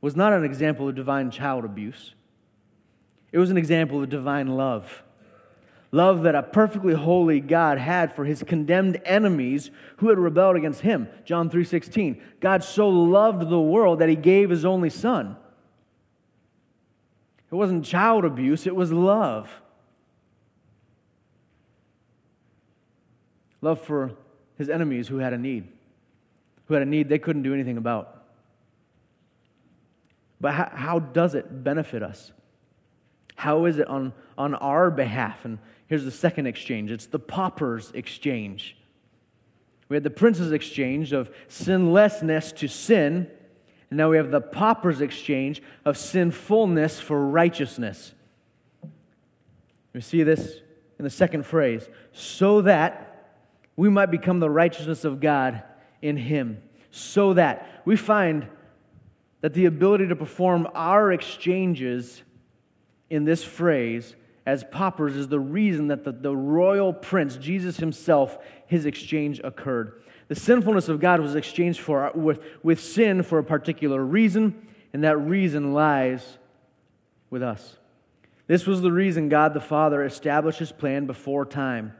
was 0.00 0.16
not 0.16 0.32
an 0.32 0.44
example 0.44 0.88
of 0.88 0.94
divine 0.94 1.30
child 1.30 1.64
abuse. 1.64 2.14
It 3.32 3.38
was 3.38 3.50
an 3.50 3.56
example 3.56 4.02
of 4.02 4.08
divine 4.08 4.48
love. 4.48 5.02
Love 5.92 6.22
that 6.22 6.34
a 6.34 6.42
perfectly 6.42 6.94
holy 6.94 7.40
God 7.40 7.78
had 7.78 8.14
for 8.14 8.24
his 8.24 8.42
condemned 8.44 9.00
enemies 9.04 9.70
who 9.96 10.08
had 10.08 10.18
rebelled 10.18 10.56
against 10.56 10.82
him. 10.82 11.08
John 11.24 11.50
3:16. 11.50 12.20
God 12.40 12.62
so 12.62 12.88
loved 12.88 13.48
the 13.48 13.60
world 13.60 13.98
that 13.98 14.08
he 14.08 14.16
gave 14.16 14.50
his 14.50 14.64
only 14.64 14.90
son 14.90 15.36
it 17.50 17.54
wasn't 17.54 17.84
child 17.84 18.24
abuse, 18.24 18.66
it 18.66 18.76
was 18.76 18.92
love. 18.92 19.50
Love 23.60 23.80
for 23.80 24.12
his 24.56 24.70
enemies 24.70 25.08
who 25.08 25.18
had 25.18 25.32
a 25.32 25.38
need, 25.38 25.68
who 26.66 26.74
had 26.74 26.82
a 26.82 26.86
need 26.86 27.08
they 27.08 27.18
couldn't 27.18 27.42
do 27.42 27.52
anything 27.52 27.76
about. 27.76 28.24
But 30.40 30.52
how, 30.52 30.70
how 30.72 30.98
does 31.00 31.34
it 31.34 31.64
benefit 31.64 32.02
us? 32.02 32.32
How 33.36 33.64
is 33.66 33.78
it 33.78 33.88
on, 33.88 34.12
on 34.38 34.54
our 34.54 34.90
behalf? 34.90 35.44
And 35.44 35.58
here's 35.86 36.04
the 36.04 36.10
second 36.10 36.46
exchange 36.46 36.90
it's 36.90 37.06
the 37.06 37.18
pauper's 37.18 37.90
exchange. 37.92 38.76
We 39.88 39.96
had 39.96 40.04
the 40.04 40.10
prince's 40.10 40.52
exchange 40.52 41.12
of 41.12 41.34
sinlessness 41.48 42.52
to 42.52 42.68
sin 42.68 43.28
and 43.90 43.98
now 43.98 44.08
we 44.08 44.16
have 44.16 44.30
the 44.30 44.40
pauper's 44.40 45.00
exchange 45.00 45.62
of 45.84 45.98
sinfulness 45.98 47.00
for 47.00 47.26
righteousness. 47.26 48.14
We 49.92 50.00
see 50.00 50.22
this 50.22 50.60
in 50.98 51.04
the 51.04 51.10
second 51.10 51.44
phrase 51.44 51.88
so 52.12 52.62
that 52.62 53.36
we 53.76 53.88
might 53.88 54.10
become 54.10 54.38
the 54.38 54.50
righteousness 54.50 55.04
of 55.04 55.20
God 55.20 55.62
in 56.00 56.16
Him. 56.16 56.62
So 56.92 57.34
that 57.34 57.82
we 57.84 57.96
find 57.96 58.46
that 59.40 59.54
the 59.54 59.66
ability 59.66 60.08
to 60.08 60.16
perform 60.16 60.68
our 60.74 61.12
exchanges 61.12 62.22
in 63.08 63.24
this 63.24 63.42
phrase 63.42 64.14
as 64.46 64.64
paupers 64.64 65.16
is 65.16 65.28
the 65.28 65.40
reason 65.40 65.88
that 65.88 66.04
the, 66.04 66.12
the 66.12 66.34
royal 66.36 66.92
prince, 66.92 67.36
Jesus 67.36 67.76
himself, 67.78 68.38
his 68.66 68.86
exchange 68.86 69.40
occurred. 69.42 70.02
The 70.30 70.36
sinfulness 70.36 70.88
of 70.88 71.00
God 71.00 71.18
was 71.18 71.34
exchanged 71.34 71.80
for, 71.80 72.12
with, 72.14 72.38
with 72.62 72.80
sin 72.80 73.24
for 73.24 73.40
a 73.40 73.44
particular 73.44 74.00
reason, 74.00 74.64
and 74.92 75.02
that 75.02 75.16
reason 75.16 75.74
lies 75.74 76.38
with 77.30 77.42
us. 77.42 77.78
This 78.46 78.64
was 78.64 78.80
the 78.80 78.92
reason 78.92 79.28
God 79.28 79.54
the 79.54 79.60
Father 79.60 80.04
established 80.04 80.60
his 80.60 80.70
plan 80.70 81.06
before 81.06 81.44
time, 81.44 81.94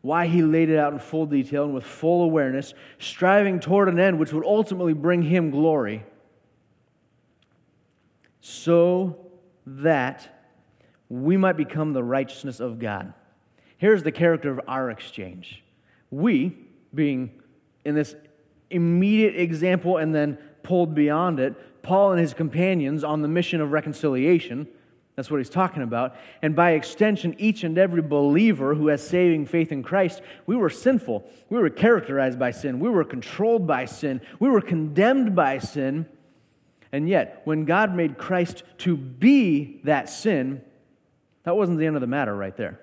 why 0.00 0.28
he 0.28 0.40
laid 0.40 0.70
it 0.70 0.78
out 0.78 0.94
in 0.94 0.98
full 0.98 1.26
detail 1.26 1.64
and 1.64 1.74
with 1.74 1.84
full 1.84 2.22
awareness, 2.22 2.72
striving 2.98 3.60
toward 3.60 3.90
an 3.90 4.00
end 4.00 4.18
which 4.18 4.32
would 4.32 4.46
ultimately 4.46 4.94
bring 4.94 5.20
him 5.20 5.50
glory, 5.50 6.06
so 8.40 9.26
that 9.66 10.46
we 11.10 11.36
might 11.36 11.58
become 11.58 11.92
the 11.92 12.02
righteousness 12.02 12.60
of 12.60 12.78
God. 12.78 13.12
Here's 13.76 14.02
the 14.02 14.10
character 14.10 14.50
of 14.50 14.58
our 14.66 14.90
exchange. 14.90 15.62
We, 16.10 16.56
being 16.94 17.42
in 17.84 17.94
this 17.94 18.14
immediate 18.70 19.36
example 19.36 19.98
and 19.98 20.14
then 20.14 20.38
pulled 20.62 20.94
beyond 20.94 21.40
it, 21.40 21.82
Paul 21.82 22.12
and 22.12 22.20
his 22.20 22.34
companions 22.34 23.04
on 23.04 23.22
the 23.22 23.28
mission 23.28 23.60
of 23.60 23.72
reconciliation 23.72 24.66
that's 25.16 25.30
what 25.30 25.38
he's 25.38 25.50
talking 25.50 25.82
about. 25.82 26.16
And 26.42 26.56
by 26.56 26.72
extension, 26.72 27.36
each 27.38 27.62
and 27.62 27.78
every 27.78 28.02
believer 28.02 28.74
who 28.74 28.88
has 28.88 29.06
saving 29.06 29.46
faith 29.46 29.70
in 29.70 29.82
Christ, 29.82 30.22
we 30.46 30.56
were 30.56 30.70
sinful. 30.70 31.30
We 31.50 31.58
were 31.58 31.70
characterized 31.70 32.38
by 32.38 32.50
sin. 32.50 32.80
We 32.80 32.88
were 32.88 33.04
controlled 33.04 33.66
by 33.66 33.84
sin. 33.84 34.20
We 34.40 34.48
were 34.48 34.60
condemned 34.60 35.36
by 35.36 35.58
sin. 35.58 36.06
And 36.90 37.08
yet, 37.08 37.42
when 37.44 37.64
God 37.64 37.94
made 37.94 38.18
Christ 38.18 38.64
to 38.78 38.96
be 38.96 39.80
that 39.84 40.08
sin, 40.08 40.62
that 41.44 41.56
wasn't 41.56 41.78
the 41.78 41.86
end 41.86 41.96
of 41.96 42.00
the 42.00 42.08
matter 42.08 42.34
right 42.34 42.56
there. 42.56 42.80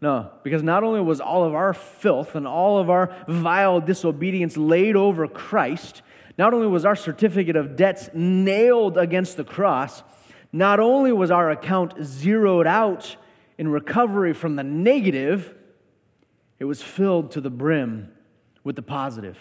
No, 0.00 0.30
because 0.42 0.62
not 0.62 0.82
only 0.82 1.00
was 1.00 1.20
all 1.20 1.44
of 1.44 1.54
our 1.54 1.72
filth 1.72 2.34
and 2.34 2.46
all 2.46 2.78
of 2.78 2.90
our 2.90 3.14
vile 3.26 3.80
disobedience 3.80 4.56
laid 4.56 4.96
over 4.96 5.26
Christ, 5.26 6.02
not 6.36 6.52
only 6.52 6.66
was 6.66 6.84
our 6.84 6.96
certificate 6.96 7.56
of 7.56 7.76
debts 7.76 8.10
nailed 8.12 8.98
against 8.98 9.36
the 9.36 9.44
cross, 9.44 10.02
not 10.52 10.80
only 10.80 11.12
was 11.12 11.30
our 11.30 11.50
account 11.50 11.94
zeroed 12.02 12.66
out 12.66 13.16
in 13.56 13.68
recovery 13.68 14.32
from 14.32 14.56
the 14.56 14.62
negative, 14.62 15.54
it 16.58 16.64
was 16.64 16.82
filled 16.82 17.30
to 17.32 17.40
the 17.40 17.50
brim 17.50 18.12
with 18.62 18.76
the 18.76 18.82
positive. 18.82 19.38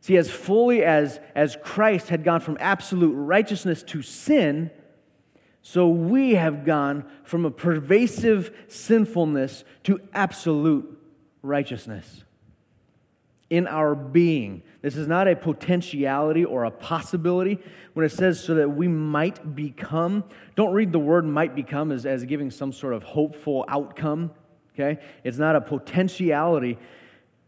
See, 0.00 0.16
as 0.16 0.30
fully 0.30 0.84
as, 0.84 1.20
as 1.34 1.56
Christ 1.62 2.08
had 2.08 2.24
gone 2.24 2.40
from 2.40 2.56
absolute 2.60 3.12
righteousness 3.12 3.82
to 3.84 4.00
sin, 4.02 4.70
so 5.70 5.86
we 5.86 6.30
have 6.30 6.64
gone 6.64 7.04
from 7.24 7.44
a 7.44 7.50
pervasive 7.50 8.56
sinfulness 8.68 9.64
to 9.84 10.00
absolute 10.14 10.98
righteousness 11.42 12.24
in 13.50 13.66
our 13.66 13.94
being. 13.94 14.62
This 14.80 14.96
is 14.96 15.06
not 15.06 15.28
a 15.28 15.36
potentiality 15.36 16.42
or 16.42 16.64
a 16.64 16.70
possibility. 16.70 17.58
When 17.92 18.06
it 18.06 18.12
says 18.12 18.42
so 18.42 18.54
that 18.54 18.70
we 18.70 18.88
might 18.88 19.54
become, 19.54 20.24
don't 20.56 20.72
read 20.72 20.90
the 20.90 20.98
word 20.98 21.26
might 21.26 21.54
become 21.54 21.92
as, 21.92 22.06
as 22.06 22.24
giving 22.24 22.50
some 22.50 22.72
sort 22.72 22.94
of 22.94 23.02
hopeful 23.02 23.66
outcome. 23.68 24.30
Okay? 24.74 24.98
It's 25.22 25.36
not 25.36 25.54
a 25.54 25.60
potentiality. 25.60 26.78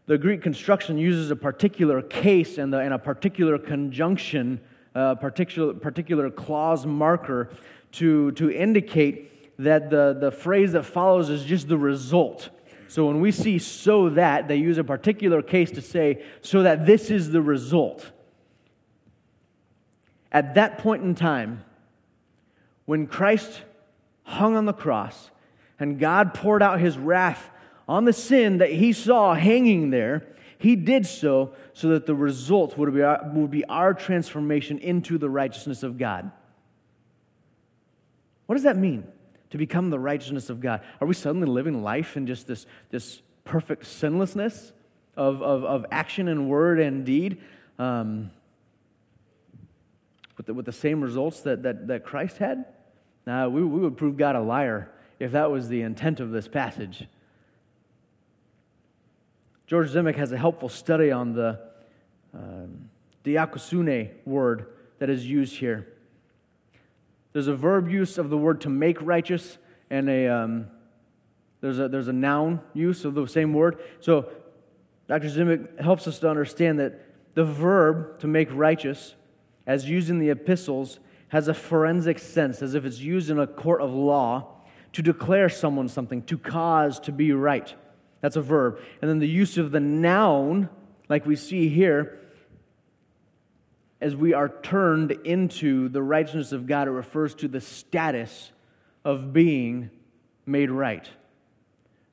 The 0.05 0.19
Greek 0.19 0.43
construction 0.43 0.99
uses 0.99 1.31
a 1.31 1.35
particular 1.35 2.03
case 2.03 2.59
and, 2.59 2.71
the, 2.71 2.81
and 2.81 2.93
a 2.93 2.99
particular 2.99 3.57
conjunction, 3.57 4.61
a 4.93 5.15
particular, 5.15 5.73
particular 5.73 6.29
clause 6.29 6.85
marker 6.85 7.49
to, 7.93 8.31
to 8.33 8.51
indicate 8.51 9.57
that 9.57 9.89
the, 9.89 10.17
the 10.19 10.31
phrase 10.31 10.71
that 10.71 10.83
follows 10.83 11.29
is 11.29 11.43
just 11.43 11.67
the 11.67 11.77
result. 11.77 12.49
So 12.87 13.07
when 13.07 13.21
we 13.21 13.31
see 13.31 13.59
so 13.59 14.09
that, 14.09 14.47
they 14.47 14.57
use 14.57 14.77
a 14.77 14.83
particular 14.83 15.41
case 15.41 15.71
to 15.71 15.81
say, 15.81 16.23
so 16.41 16.63
that 16.63 16.85
this 16.85 17.09
is 17.09 17.31
the 17.31 17.41
result. 17.41 18.11
At 20.31 20.55
that 20.55 20.77
point 20.77 21.03
in 21.03 21.15
time, 21.15 21.63
when 22.85 23.07
Christ 23.07 23.61
hung 24.23 24.55
on 24.55 24.65
the 24.65 24.73
cross 24.73 25.29
and 25.79 25.99
God 25.99 26.33
poured 26.33 26.63
out 26.63 26.79
his 26.79 26.97
wrath 26.97 27.49
on 27.87 28.05
the 28.05 28.13
sin 28.13 28.57
that 28.57 28.71
he 28.71 28.93
saw 28.93 29.35
hanging 29.35 29.89
there, 29.89 30.27
he 30.57 30.75
did 30.75 31.05
so 31.05 31.53
so 31.73 31.89
that 31.89 32.05
the 32.05 32.15
result 32.15 32.77
would 32.77 32.93
be 32.93 33.01
our, 33.01 33.29
would 33.33 33.51
be 33.51 33.65
our 33.65 33.93
transformation 33.93 34.77
into 34.79 35.17
the 35.17 35.29
righteousness 35.29 35.83
of 35.83 35.97
God. 35.97 36.31
What 38.51 38.55
does 38.55 38.63
that 38.65 38.75
mean? 38.75 39.07
to 39.51 39.57
become 39.57 39.89
the 39.89 39.99
righteousness 39.99 40.49
of 40.49 40.59
God? 40.59 40.81
Are 40.99 41.07
we 41.07 41.13
suddenly 41.13 41.47
living 41.47 41.83
life 41.83 42.17
in 42.17 42.25
just 42.25 42.47
this, 42.47 42.65
this 42.89 43.21
perfect 43.43 43.85
sinlessness 43.85 44.71
of, 45.15 45.41
of, 45.41 45.63
of 45.63 45.85
action 45.91 46.27
and 46.27 46.49
word 46.49 46.79
and 46.79 47.05
deed 47.05 47.41
um, 47.77 48.31
with, 50.37 50.47
the, 50.47 50.53
with 50.53 50.65
the 50.65 50.71
same 50.71 51.01
results 51.01 51.41
that, 51.41 51.63
that, 51.63 51.87
that 51.87 52.03
Christ 52.03 52.37
had? 52.37 52.65
Now, 53.27 53.49
we, 53.49 53.63
we 53.63 53.81
would 53.81 53.97
prove 53.97 54.17
God 54.17 54.35
a 54.35 54.41
liar 54.41 54.89
if 55.19 55.33
that 55.33 55.51
was 55.51 55.67
the 55.67 55.81
intent 55.81 56.19
of 56.19 56.31
this 56.31 56.47
passage. 56.47 57.07
George 59.67 59.91
Zemek 59.91 60.15
has 60.15 60.31
a 60.31 60.37
helpful 60.37 60.69
study 60.69 61.11
on 61.11 61.33
the 61.33 61.59
um, 62.33 62.89
dikaiosune 63.23 64.11
word 64.25 64.67
that 64.99 65.09
is 65.09 65.25
used 65.25 65.55
here. 65.55 65.90
There's 67.33 67.47
a 67.47 67.55
verb 67.55 67.89
use 67.89 68.17
of 68.17 68.29
the 68.29 68.37
word 68.37 68.61
to 68.61 68.69
make 68.69 69.01
righteous, 69.01 69.57
and 69.89 70.09
a, 70.09 70.27
um, 70.27 70.67
there's, 71.61 71.79
a, 71.79 71.87
there's 71.87 72.07
a 72.07 72.13
noun 72.13 72.61
use 72.73 73.05
of 73.05 73.13
the 73.13 73.25
same 73.27 73.53
word. 73.53 73.79
So 73.99 74.29
Dr. 75.07 75.27
Zemek 75.27 75.79
helps 75.79 76.07
us 76.07 76.19
to 76.19 76.29
understand 76.29 76.79
that 76.79 76.99
the 77.33 77.43
verb 77.43 78.19
to 78.19 78.27
make 78.27 78.49
righteous, 78.51 79.15
as 79.65 79.89
used 79.89 80.09
in 80.09 80.19
the 80.19 80.29
epistles, 80.29 80.99
has 81.29 81.47
a 81.47 81.53
forensic 81.53 82.19
sense, 82.19 82.61
as 82.61 82.75
if 82.75 82.83
it's 82.83 82.99
used 82.99 83.29
in 83.29 83.39
a 83.39 83.47
court 83.47 83.81
of 83.81 83.93
law 83.93 84.47
to 84.93 85.01
declare 85.01 85.47
someone 85.47 85.87
something, 85.87 86.21
to 86.23 86.37
cause 86.37 86.99
to 86.99 87.11
be 87.11 87.31
right. 87.31 87.73
That's 88.19 88.35
a 88.35 88.41
verb. 88.41 88.79
And 89.01 89.09
then 89.09 89.19
the 89.19 89.27
use 89.27 89.57
of 89.57 89.71
the 89.71 89.79
noun, 89.79 90.69
like 91.07 91.25
we 91.25 91.35
see 91.35 91.69
here, 91.69 92.19
as 94.01 94.15
we 94.15 94.33
are 94.33 94.49
turned 94.49 95.11
into 95.11 95.87
the 95.89 96.01
righteousness 96.01 96.51
of 96.51 96.65
God, 96.65 96.87
it 96.87 96.91
refers 96.91 97.35
to 97.35 97.47
the 97.47 97.61
status 97.61 98.51
of 99.05 99.31
being 99.31 99.91
made 100.45 100.71
right. 100.71 101.07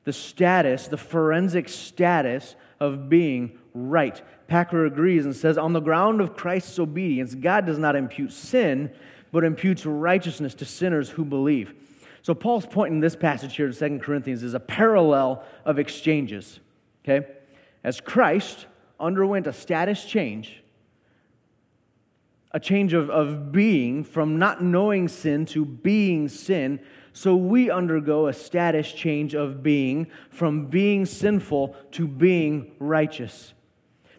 The 0.04 0.12
status, 0.12 0.88
the 0.88 0.98
forensic 0.98 1.68
status 1.68 2.56
of 2.78 3.08
being 3.08 3.58
right. 3.72 4.20
Packer 4.46 4.84
agrees 4.84 5.24
and 5.24 5.34
says, 5.34 5.56
On 5.56 5.72
the 5.72 5.80
ground 5.80 6.20
of 6.20 6.36
Christ's 6.36 6.78
obedience, 6.78 7.34
God 7.34 7.66
does 7.66 7.78
not 7.78 7.96
impute 7.96 8.32
sin, 8.32 8.92
but 9.32 9.44
imputes 9.44 9.84
righteousness 9.84 10.54
to 10.54 10.64
sinners 10.64 11.10
who 11.10 11.24
believe. 11.24 11.74
So, 12.22 12.34
Paul's 12.34 12.66
point 12.66 12.92
in 12.92 13.00
this 13.00 13.16
passage 13.16 13.56
here 13.56 13.66
in 13.66 13.74
2 13.74 14.00
Corinthians 14.00 14.42
is 14.42 14.54
a 14.54 14.60
parallel 14.60 15.44
of 15.64 15.78
exchanges. 15.78 16.60
Okay? 17.04 17.26
As 17.82 18.00
Christ 18.00 18.66
underwent 19.00 19.46
a 19.46 19.52
status 19.52 20.04
change, 20.04 20.62
a 22.52 22.60
change 22.60 22.92
of, 22.92 23.10
of 23.10 23.52
being 23.52 24.04
from 24.04 24.38
not 24.38 24.62
knowing 24.62 25.08
sin 25.08 25.44
to 25.46 25.64
being 25.64 26.28
sin. 26.28 26.80
So 27.12 27.36
we 27.36 27.70
undergo 27.70 28.26
a 28.26 28.32
status 28.32 28.92
change 28.92 29.34
of 29.34 29.62
being 29.62 30.06
from 30.30 30.66
being 30.66 31.04
sinful 31.04 31.76
to 31.92 32.06
being 32.06 32.72
righteous. 32.78 33.52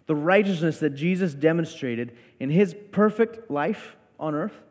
The 0.05 0.15
righteousness 0.15 0.79
that 0.79 0.91
Jesus 0.91 1.33
demonstrated 1.33 2.15
in 2.39 2.49
his 2.49 2.75
perfect 2.91 3.49
life 3.49 3.95
on 4.19 4.35
earth 4.35 4.61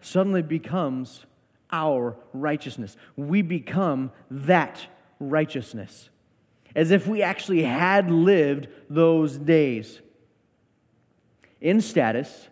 suddenly 0.00 0.42
becomes 0.42 1.26
our 1.72 2.16
righteousness. 2.32 2.96
We 3.16 3.42
become 3.42 4.12
that 4.30 4.86
righteousness 5.18 6.08
as 6.74 6.90
if 6.90 7.06
we 7.06 7.22
actually 7.22 7.62
had 7.62 8.10
lived 8.10 8.68
those 8.88 9.36
days 9.36 10.00
in 11.60 11.80
status 11.80 12.48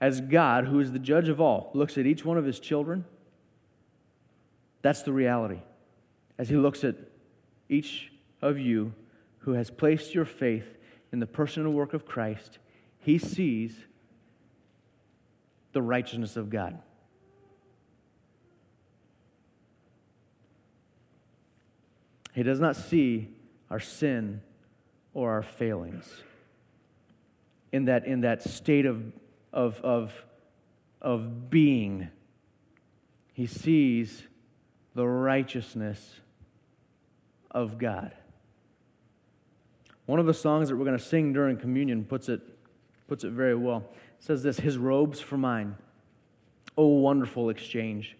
as 0.00 0.20
God, 0.20 0.66
who 0.66 0.80
is 0.80 0.92
the 0.92 0.98
judge 0.98 1.28
of 1.28 1.40
all, 1.40 1.70
looks 1.74 1.98
at 1.98 2.06
each 2.06 2.24
one 2.24 2.38
of 2.38 2.44
his 2.44 2.60
children. 2.60 3.04
That's 4.82 5.02
the 5.02 5.12
reality. 5.12 5.60
As 6.38 6.48
he 6.48 6.56
looks 6.56 6.84
at 6.84 6.96
each 7.68 8.12
of 8.40 8.58
you 8.58 8.94
who 9.40 9.52
has 9.52 9.70
placed 9.70 10.14
your 10.14 10.24
faith 10.24 10.78
in 11.12 11.18
the 11.18 11.26
personal 11.26 11.72
work 11.72 11.94
of 11.94 12.06
Christ, 12.06 12.58
he 13.00 13.18
sees 13.18 13.76
the 15.72 15.82
righteousness 15.82 16.36
of 16.36 16.50
God. 16.50 16.78
He 22.34 22.44
does 22.44 22.60
not 22.60 22.76
see 22.76 23.30
our 23.68 23.80
sin 23.80 24.42
or 25.12 25.32
our 25.32 25.42
failings 25.42 26.22
in 27.72 27.86
that, 27.86 28.06
in 28.06 28.22
that 28.22 28.42
state 28.42 28.86
of, 28.86 29.02
of, 29.52 29.80
of, 29.82 30.24
of 31.00 31.50
being. 31.50 32.08
He 33.32 33.46
sees 33.46 34.22
the 34.94 35.06
righteousness 35.06 36.20
of 37.50 37.78
God. 37.78 38.12
One 40.06 40.18
of 40.18 40.26
the 40.26 40.34
songs 40.34 40.68
that 40.68 40.76
we're 40.76 40.86
going 40.86 40.98
to 40.98 41.04
sing 41.04 41.32
during 41.32 41.56
communion 41.56 42.04
puts 42.04 42.28
it, 42.28 42.40
puts 43.06 43.24
it 43.24 43.30
very 43.30 43.54
well. 43.54 43.84
It 44.18 44.24
says 44.24 44.42
this 44.42 44.58
His 44.58 44.78
robes 44.78 45.20
for 45.20 45.36
mine. 45.36 45.76
Oh, 46.76 46.86
wonderful 46.86 47.50
exchange. 47.50 48.16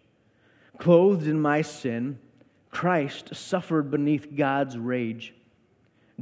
Clothed 0.78 1.26
in 1.26 1.40
my 1.40 1.62
sin, 1.62 2.18
Christ 2.70 3.34
suffered 3.34 3.90
beneath 3.90 4.34
God's 4.36 4.76
rage. 4.76 5.34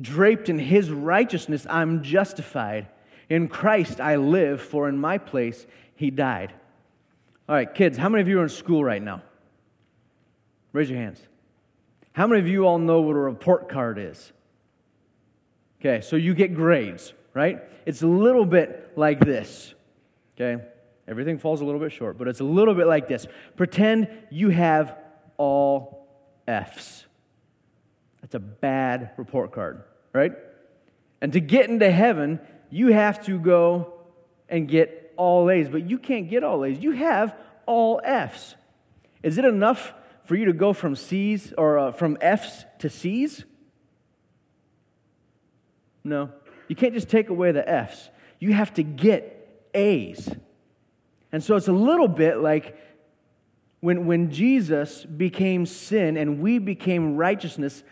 Draped 0.00 0.48
in 0.48 0.58
his 0.58 0.90
righteousness, 0.90 1.66
I'm 1.68 2.02
justified. 2.02 2.88
In 3.28 3.48
Christ 3.48 4.00
I 4.00 4.16
live, 4.16 4.60
for 4.62 4.88
in 4.88 4.98
my 4.98 5.18
place 5.18 5.66
he 5.94 6.10
died. 6.10 6.52
All 7.48 7.54
right, 7.54 7.72
kids, 7.72 7.96
how 7.96 8.08
many 8.08 8.22
of 8.22 8.28
you 8.28 8.40
are 8.40 8.44
in 8.44 8.48
school 8.48 8.84
right 8.84 9.02
now? 9.02 9.22
Raise 10.72 10.90
your 10.90 10.98
hands. 10.98 11.20
How 12.12 12.26
many 12.26 12.40
of 12.40 12.48
you 12.48 12.66
all 12.66 12.78
know 12.78 13.00
what 13.00 13.14
a 13.14 13.18
report 13.18 13.68
card 13.68 13.98
is? 13.98 14.32
Okay, 15.80 16.00
so 16.00 16.16
you 16.16 16.34
get 16.34 16.54
grades, 16.54 17.12
right? 17.34 17.62
It's 17.84 18.02
a 18.02 18.06
little 18.06 18.46
bit 18.46 18.92
like 18.96 19.20
this. 19.20 19.74
Okay, 20.34 20.62
everything 21.06 21.38
falls 21.38 21.60
a 21.60 21.64
little 21.64 21.80
bit 21.80 21.92
short, 21.92 22.18
but 22.18 22.28
it's 22.28 22.40
a 22.40 22.44
little 22.44 22.74
bit 22.74 22.86
like 22.86 23.08
this. 23.08 23.26
Pretend 23.56 24.08
you 24.30 24.48
have 24.50 24.96
all 25.36 26.08
F's. 26.48 27.04
That's 28.20 28.34
a 28.34 28.40
bad 28.40 29.10
report 29.16 29.52
card, 29.52 29.84
right? 30.12 30.32
And 31.20 31.32
to 31.32 31.40
get 31.40 31.68
into 31.68 31.90
heaven, 31.90 32.40
you 32.70 32.88
have 32.88 33.24
to 33.26 33.38
go 33.38 33.94
and 34.48 34.68
get 34.68 35.12
all 35.16 35.50
A's, 35.50 35.68
but 35.68 35.88
you 35.88 35.98
can't 35.98 36.28
get 36.28 36.44
all 36.44 36.64
A's. 36.64 36.78
You 36.78 36.92
have 36.92 37.34
all 37.64 38.00
F's. 38.04 38.54
Is 39.22 39.38
it 39.38 39.44
enough 39.44 39.92
for 40.24 40.36
you 40.36 40.46
to 40.46 40.52
go 40.52 40.72
from 40.72 40.94
C's 40.94 41.52
or 41.56 41.78
uh, 41.78 41.92
from 41.92 42.18
F's 42.20 42.64
to 42.80 42.90
C's? 42.90 43.44
No. 46.04 46.30
You 46.68 46.76
can't 46.76 46.94
just 46.94 47.08
take 47.08 47.28
away 47.28 47.52
the 47.52 47.68
F's. 47.68 48.10
You 48.38 48.52
have 48.52 48.74
to 48.74 48.82
get 48.82 49.68
A's. 49.74 50.28
And 51.32 51.42
so 51.42 51.56
it's 51.56 51.68
a 51.68 51.72
little 51.72 52.08
bit 52.08 52.38
like 52.38 52.76
when, 53.80 54.06
when 54.06 54.30
Jesus 54.30 55.04
became 55.04 55.66
sin 55.66 56.16
and 56.16 56.40
we 56.40 56.58
became 56.58 57.16
righteousness, 57.16 57.82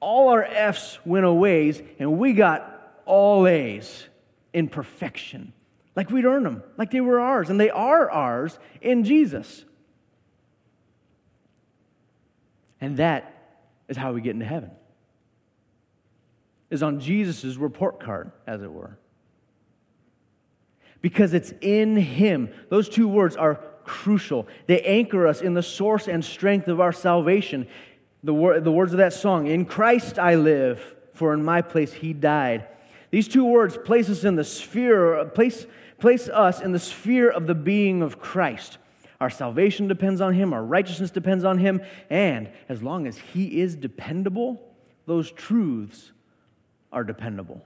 all 0.00 0.28
our 0.28 0.44
F's 0.44 0.98
went 1.04 1.26
away 1.26 1.72
and 1.98 2.18
we 2.18 2.32
got 2.32 2.75
all 3.06 3.46
A's 3.46 4.06
in 4.52 4.68
perfection. 4.68 5.52
Like 5.94 6.10
we'd 6.10 6.26
earn 6.26 6.42
them, 6.42 6.62
like 6.76 6.90
they 6.90 7.00
were 7.00 7.18
ours, 7.18 7.48
and 7.48 7.58
they 7.58 7.70
are 7.70 8.10
ours 8.10 8.58
in 8.82 9.04
Jesus. 9.04 9.64
And 12.80 12.98
that 12.98 13.32
is 13.88 13.96
how 13.96 14.12
we 14.12 14.20
get 14.20 14.34
into 14.34 14.44
heaven. 14.44 14.70
Is 16.68 16.82
on 16.82 17.00
Jesus' 17.00 17.56
report 17.56 18.00
card, 18.00 18.32
as 18.46 18.62
it 18.62 18.70
were. 18.70 18.98
Because 21.00 21.32
it's 21.32 21.52
in 21.60 21.96
Him. 21.96 22.50
Those 22.68 22.88
two 22.88 23.08
words 23.08 23.36
are 23.36 23.60
crucial. 23.84 24.46
They 24.66 24.82
anchor 24.82 25.26
us 25.26 25.40
in 25.40 25.54
the 25.54 25.62
source 25.62 26.08
and 26.08 26.24
strength 26.24 26.68
of 26.68 26.80
our 26.80 26.92
salvation. 26.92 27.68
The, 28.24 28.34
wor- 28.34 28.60
the 28.60 28.72
words 28.72 28.92
of 28.92 28.98
that 28.98 29.12
song, 29.12 29.46
In 29.46 29.64
Christ 29.64 30.18
I 30.18 30.34
live, 30.34 30.94
for 31.14 31.32
in 31.32 31.44
my 31.44 31.62
place 31.62 31.92
He 31.92 32.12
died. 32.12 32.66
These 33.10 33.28
two 33.28 33.44
words 33.44 33.76
place 33.76 34.10
us 34.10 34.24
in 34.24 34.36
the 34.36 34.44
sphere, 34.44 35.24
place, 35.26 35.66
place 35.98 36.28
us 36.28 36.60
in 36.60 36.72
the 36.72 36.78
sphere 36.78 37.30
of 37.30 37.46
the 37.46 37.54
being 37.54 38.02
of 38.02 38.18
Christ. 38.18 38.78
Our 39.20 39.30
salvation 39.30 39.88
depends 39.88 40.20
on 40.20 40.34
Him, 40.34 40.52
our 40.52 40.62
righteousness 40.62 41.10
depends 41.10 41.44
on 41.44 41.58
Him, 41.58 41.80
and 42.10 42.50
as 42.68 42.82
long 42.82 43.06
as 43.06 43.16
He 43.16 43.60
is 43.60 43.74
dependable, 43.74 44.60
those 45.06 45.30
truths 45.30 46.12
are 46.92 47.04
dependable. 47.04 47.62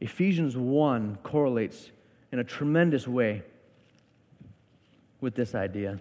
Ephesians 0.00 0.56
1 0.56 1.18
correlates 1.22 1.90
in 2.30 2.38
a 2.38 2.44
tremendous 2.44 3.08
way 3.08 3.42
with 5.20 5.34
this 5.34 5.54
idea. 5.54 6.00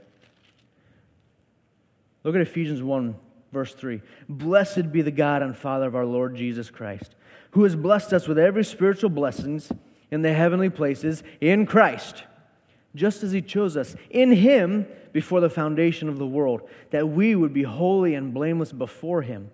Look 2.23 2.35
at 2.35 2.41
Ephesians 2.41 2.83
1, 2.83 3.15
verse 3.51 3.73
3. 3.73 4.01
Blessed 4.27 4.91
be 4.91 5.01
the 5.01 5.11
God 5.11 5.41
and 5.41 5.55
Father 5.55 5.87
of 5.87 5.95
our 5.95 6.05
Lord 6.05 6.35
Jesus 6.35 6.69
Christ, 6.69 7.15
who 7.57 7.63
has 7.63 7.75
blessed 7.75 8.13
us 8.13 8.27
with 8.27 8.37
every 8.37 8.63
spiritual 8.63 9.09
blessings 9.09 9.71
in 10.11 10.21
the 10.21 10.31
heavenly 10.31 10.69
places 10.69 11.23
in 11.41 11.65
Christ 11.65 12.23
just 12.93 13.23
as 13.23 13.31
He 13.31 13.41
chose 13.41 13.75
us 13.75 13.95
in 14.11 14.31
Him 14.31 14.85
before 15.11 15.41
the 15.41 15.49
foundation 15.49 16.07
of 16.07 16.19
the 16.19 16.27
world, 16.27 16.61
that 16.91 17.09
we 17.09 17.33
would 17.33 17.53
be 17.55 17.63
holy 17.63 18.13
and 18.13 18.31
blameless 18.31 18.71
before 18.71 19.23
Him. 19.23 19.49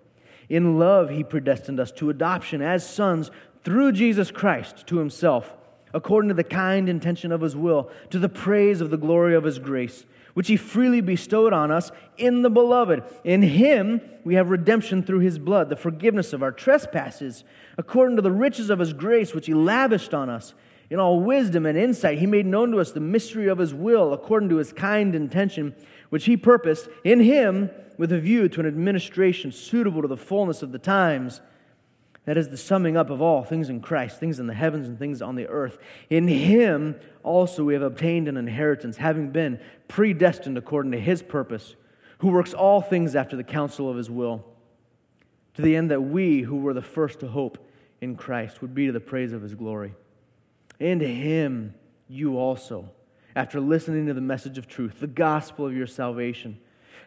In 0.50 0.78
love, 0.78 1.08
He 1.08 1.24
predestined 1.24 1.80
us 1.80 1.92
to 1.92 2.10
adoption 2.10 2.60
as 2.60 2.86
sons 2.86 3.30
through 3.62 3.92
Jesus 3.92 4.30
Christ 4.30 4.86
to 4.88 4.98
Himself, 4.98 5.56
according 5.94 6.28
to 6.28 6.34
the 6.34 6.44
kind 6.44 6.90
intention 6.90 7.32
of 7.32 7.40
His 7.40 7.56
will, 7.56 7.90
to 8.10 8.18
the 8.18 8.28
praise 8.28 8.82
of 8.82 8.90
the 8.90 8.98
glory 8.98 9.34
of 9.34 9.44
His 9.44 9.58
grace, 9.58 10.04
which 10.34 10.48
He 10.48 10.56
freely 10.56 11.00
bestowed 11.00 11.52
on 11.52 11.70
us 11.70 11.90
in 12.16 12.42
the 12.42 12.50
Beloved. 12.50 13.02
In 13.24 13.42
Him, 13.42 14.00
we 14.22 14.34
have 14.34 14.50
redemption 14.50 15.02
through 15.02 15.20
His 15.20 15.38
blood, 15.38 15.68
the 15.68 15.76
forgiveness 15.76 16.32
of 16.32 16.42
our 16.42 16.52
trespasses, 16.52 17.44
according 17.78 18.16
to 18.16 18.22
the 18.22 18.30
riches 18.30 18.70
of 18.70 18.78
His 18.78 18.92
grace, 18.92 19.34
which 19.34 19.46
He 19.46 19.54
lavished 19.54 20.12
on 20.12 20.28
us 20.28 20.54
in 20.90 21.00
all 21.00 21.20
wisdom 21.20 21.66
and 21.66 21.78
insight, 21.78 22.18
he 22.18 22.26
made 22.26 22.46
known 22.46 22.70
to 22.70 22.78
us 22.78 22.92
the 22.92 23.00
mystery 23.00 23.48
of 23.48 23.58
his 23.58 23.72
will 23.72 24.12
according 24.12 24.48
to 24.50 24.56
his 24.56 24.72
kind 24.72 25.14
intention, 25.14 25.74
which 26.10 26.26
he 26.26 26.36
purposed 26.36 26.88
in 27.02 27.20
him 27.20 27.70
with 27.96 28.12
a 28.12 28.20
view 28.20 28.48
to 28.48 28.60
an 28.60 28.66
administration 28.66 29.50
suitable 29.50 30.02
to 30.02 30.08
the 30.08 30.16
fullness 30.16 30.62
of 30.62 30.72
the 30.72 30.78
times. 30.78 31.40
That 32.26 32.38
is 32.38 32.48
the 32.48 32.56
summing 32.56 32.96
up 32.96 33.10
of 33.10 33.20
all 33.20 33.44
things 33.44 33.68
in 33.68 33.80
Christ, 33.80 34.18
things 34.18 34.38
in 34.40 34.46
the 34.46 34.54
heavens 34.54 34.88
and 34.88 34.98
things 34.98 35.20
on 35.20 35.34
the 35.34 35.46
earth. 35.46 35.76
In 36.08 36.26
him 36.26 36.96
also 37.22 37.64
we 37.64 37.74
have 37.74 37.82
obtained 37.82 38.28
an 38.28 38.36
inheritance, 38.36 38.96
having 38.96 39.30
been 39.30 39.60
predestined 39.88 40.56
according 40.56 40.92
to 40.92 41.00
his 41.00 41.22
purpose, 41.22 41.76
who 42.18 42.28
works 42.28 42.54
all 42.54 42.80
things 42.80 43.14
after 43.14 43.36
the 43.36 43.44
counsel 43.44 43.90
of 43.90 43.96
his 43.96 44.08
will, 44.08 44.44
to 45.54 45.62
the 45.62 45.76
end 45.76 45.90
that 45.90 46.00
we, 46.00 46.40
who 46.40 46.56
were 46.56 46.74
the 46.74 46.82
first 46.82 47.20
to 47.20 47.28
hope 47.28 47.58
in 48.00 48.16
Christ, 48.16 48.62
would 48.62 48.74
be 48.74 48.86
to 48.86 48.92
the 48.92 49.00
praise 49.00 49.32
of 49.32 49.42
his 49.42 49.54
glory. 49.54 49.94
In 50.80 51.00
him 51.00 51.74
you 52.08 52.38
also, 52.38 52.90
after 53.36 53.60
listening 53.60 54.06
to 54.06 54.14
the 54.14 54.20
message 54.20 54.56
of 54.56 54.66
truth, 54.66 55.00
the 55.00 55.06
gospel 55.06 55.66
of 55.66 55.76
your 55.76 55.86
salvation, 55.86 56.58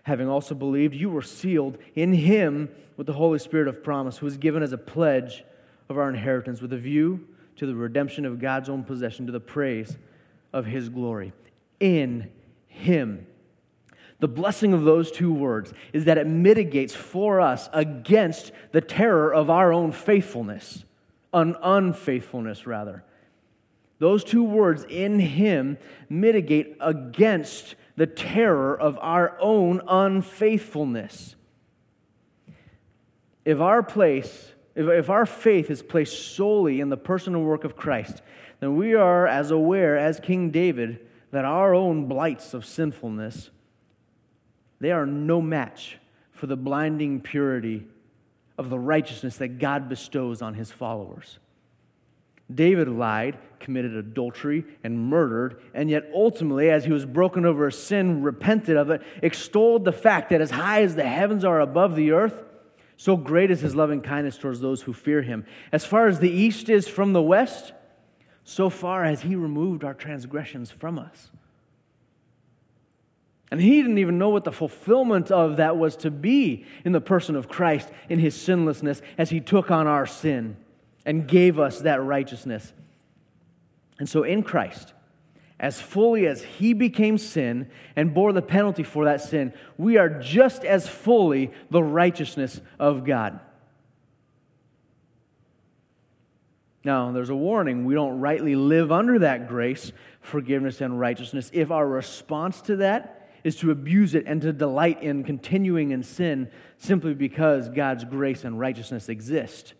having 0.03 0.27
also 0.27 0.55
believed, 0.55 0.95
you 0.95 1.09
were 1.09 1.21
sealed 1.21 1.77
in 1.95 2.13
him 2.13 2.69
with 2.95 3.07
the 3.07 3.13
Holy 3.13 3.39
Spirit 3.39 3.67
of 3.67 3.83
promise, 3.83 4.17
who 4.17 4.25
was 4.25 4.37
given 4.37 4.63
as 4.63 4.73
a 4.73 4.77
pledge 4.77 5.43
of 5.89 5.97
our 5.97 6.09
inheritance 6.09 6.61
with 6.61 6.73
a 6.73 6.77
view 6.77 7.27
to 7.57 7.65
the 7.65 7.75
redemption 7.75 8.25
of 8.25 8.39
God's 8.39 8.69
own 8.69 8.83
possession, 8.83 9.25
to 9.25 9.31
the 9.31 9.39
praise 9.39 9.97
of 10.53 10.65
his 10.65 10.89
glory. 10.89 11.33
In 11.79 12.31
him. 12.67 13.27
The 14.19 14.27
blessing 14.27 14.73
of 14.73 14.83
those 14.83 15.11
two 15.11 15.31
words 15.31 15.73
is 15.93 16.05
that 16.05 16.17
it 16.17 16.25
mitigates 16.25 16.95
for 16.95 17.39
us 17.39 17.69
against 17.71 18.51
the 18.71 18.81
terror 18.81 19.33
of 19.33 19.49
our 19.49 19.71
own 19.71 19.91
faithfulness, 19.91 20.85
an 21.33 21.55
unfaithfulness, 21.61 22.65
rather. 22.65 23.03
Those 23.99 24.23
two 24.23 24.43
words, 24.43 24.85
in 24.89 25.19
him, 25.19 25.77
mitigate 26.09 26.77
against 26.79 27.75
the 27.97 28.07
terror 28.07 28.79
of 28.79 28.97
our 29.01 29.35
own 29.41 29.81
unfaithfulness. 29.87 31.35
If 33.43 33.59
our 33.59 33.83
place, 33.83 34.53
if, 34.75 34.87
if 34.87 35.09
our 35.09 35.25
faith 35.25 35.69
is 35.69 35.81
placed 35.81 36.35
solely 36.35 36.79
in 36.79 36.89
the 36.89 36.97
personal 36.97 37.41
work 37.41 37.63
of 37.63 37.75
Christ, 37.75 38.21
then 38.59 38.75
we 38.75 38.93
are 38.93 39.27
as 39.27 39.51
aware 39.51 39.97
as 39.97 40.19
King 40.19 40.51
David 40.51 40.99
that 41.31 41.43
our 41.43 41.73
own 41.73 42.07
blights 42.07 42.53
of 42.53 42.65
sinfulness, 42.65 43.49
they 44.79 44.91
are 44.91 45.05
no 45.05 45.41
match 45.41 45.97
for 46.31 46.45
the 46.45 46.55
blinding 46.55 47.19
purity 47.19 47.87
of 48.59 48.69
the 48.69 48.79
righteousness 48.79 49.37
that 49.37 49.59
God 49.59 49.89
bestows 49.89 50.41
on 50.41 50.53
his 50.53 50.71
followers. 50.71 51.39
David 52.53 52.87
lied, 52.87 53.37
committed 53.59 53.93
adultery, 53.95 54.65
and 54.83 54.97
murdered, 54.97 55.61
and 55.73 55.89
yet 55.89 56.09
ultimately, 56.13 56.69
as 56.69 56.85
he 56.85 56.91
was 56.91 57.05
broken 57.05 57.45
over 57.45 57.67
a 57.67 57.71
sin, 57.71 58.21
repented 58.21 58.77
of 58.77 58.89
it, 58.89 59.01
extolled 59.21 59.83
the 59.83 59.91
fact 59.91 60.29
that 60.29 60.39
as 60.39 60.51
high 60.51 60.81
as 60.81 60.95
the 60.95 61.07
heavens 61.07 61.43
are 61.43 61.59
above 61.59 61.95
the 61.95 62.11
earth, 62.11 62.43
so 62.95 63.17
great 63.17 63.51
is 63.51 63.59
his 63.59 63.75
loving 63.75 64.01
kindness 64.01 64.37
towards 64.37 64.61
those 64.61 64.81
who 64.81 64.93
fear 64.93 65.21
him. 65.21 65.45
As 65.71 65.85
far 65.85 66.07
as 66.07 66.19
the 66.19 66.31
east 66.31 66.69
is 66.69 66.87
from 66.87 67.13
the 67.13 67.21
west, 67.21 67.73
so 68.43 68.69
far 68.69 69.03
has 69.03 69.21
he 69.21 69.35
removed 69.35 69.83
our 69.83 69.93
transgressions 69.93 70.71
from 70.71 70.97
us. 70.97 71.29
And 73.51 73.61
he 73.61 73.81
didn't 73.81 73.97
even 73.97 74.17
know 74.17 74.29
what 74.29 74.45
the 74.45 74.51
fulfillment 74.51 75.31
of 75.31 75.57
that 75.57 75.77
was 75.77 75.95
to 75.97 76.11
be 76.11 76.65
in 76.83 76.91
the 76.91 77.01
person 77.01 77.35
of 77.35 77.47
Christ 77.47 77.89
in 78.09 78.19
his 78.19 78.35
sinlessness 78.35 79.01
as 79.17 79.29
he 79.29 79.41
took 79.41 79.69
on 79.69 79.85
our 79.85 80.05
sin 80.05 80.57
and 81.07 81.25
gave 81.27 81.57
us 81.57 81.79
that 81.79 82.03
righteousness. 82.03 82.73
And 83.97 84.07
so 84.07 84.23
in 84.23 84.43
Christ, 84.43 84.93
as 85.59 85.81
fully 85.81 86.27
as 86.27 86.43
he 86.43 86.73
became 86.73 87.17
sin 87.17 87.71
and 87.95 88.13
bore 88.13 88.33
the 88.33 88.41
penalty 88.41 88.83
for 88.83 89.05
that 89.05 89.21
sin, 89.21 89.53
we 89.77 89.97
are 89.97 90.09
just 90.09 90.63
as 90.65 90.87
fully 90.87 91.51
the 91.71 91.81
righteousness 91.81 92.61
of 92.77 93.05
God. 93.05 93.39
Now, 96.83 97.11
there's 97.11 97.29
a 97.29 97.35
warning. 97.35 97.85
We 97.85 97.95
don't 97.95 98.19
rightly 98.19 98.55
live 98.55 98.91
under 98.91 99.19
that 99.19 99.47
grace, 99.47 99.93
forgiveness, 100.21 100.81
and 100.81 100.99
righteousness 100.99 101.49
if 101.53 101.71
our 101.71 101.87
response 101.87 102.61
to 102.63 102.75
that 102.77 103.29
is 103.43 103.55
to 103.57 103.71
abuse 103.71 104.13
it 104.13 104.25
and 104.27 104.41
to 104.41 104.51
delight 104.51 105.01
in 105.01 105.23
continuing 105.23 105.91
in 105.91 106.03
sin 106.03 106.49
simply 106.77 107.13
because 107.13 107.69
God's 107.69 108.03
grace 108.03 108.43
and 108.43 108.59
righteousness 108.59 109.07
exist. 109.09 109.73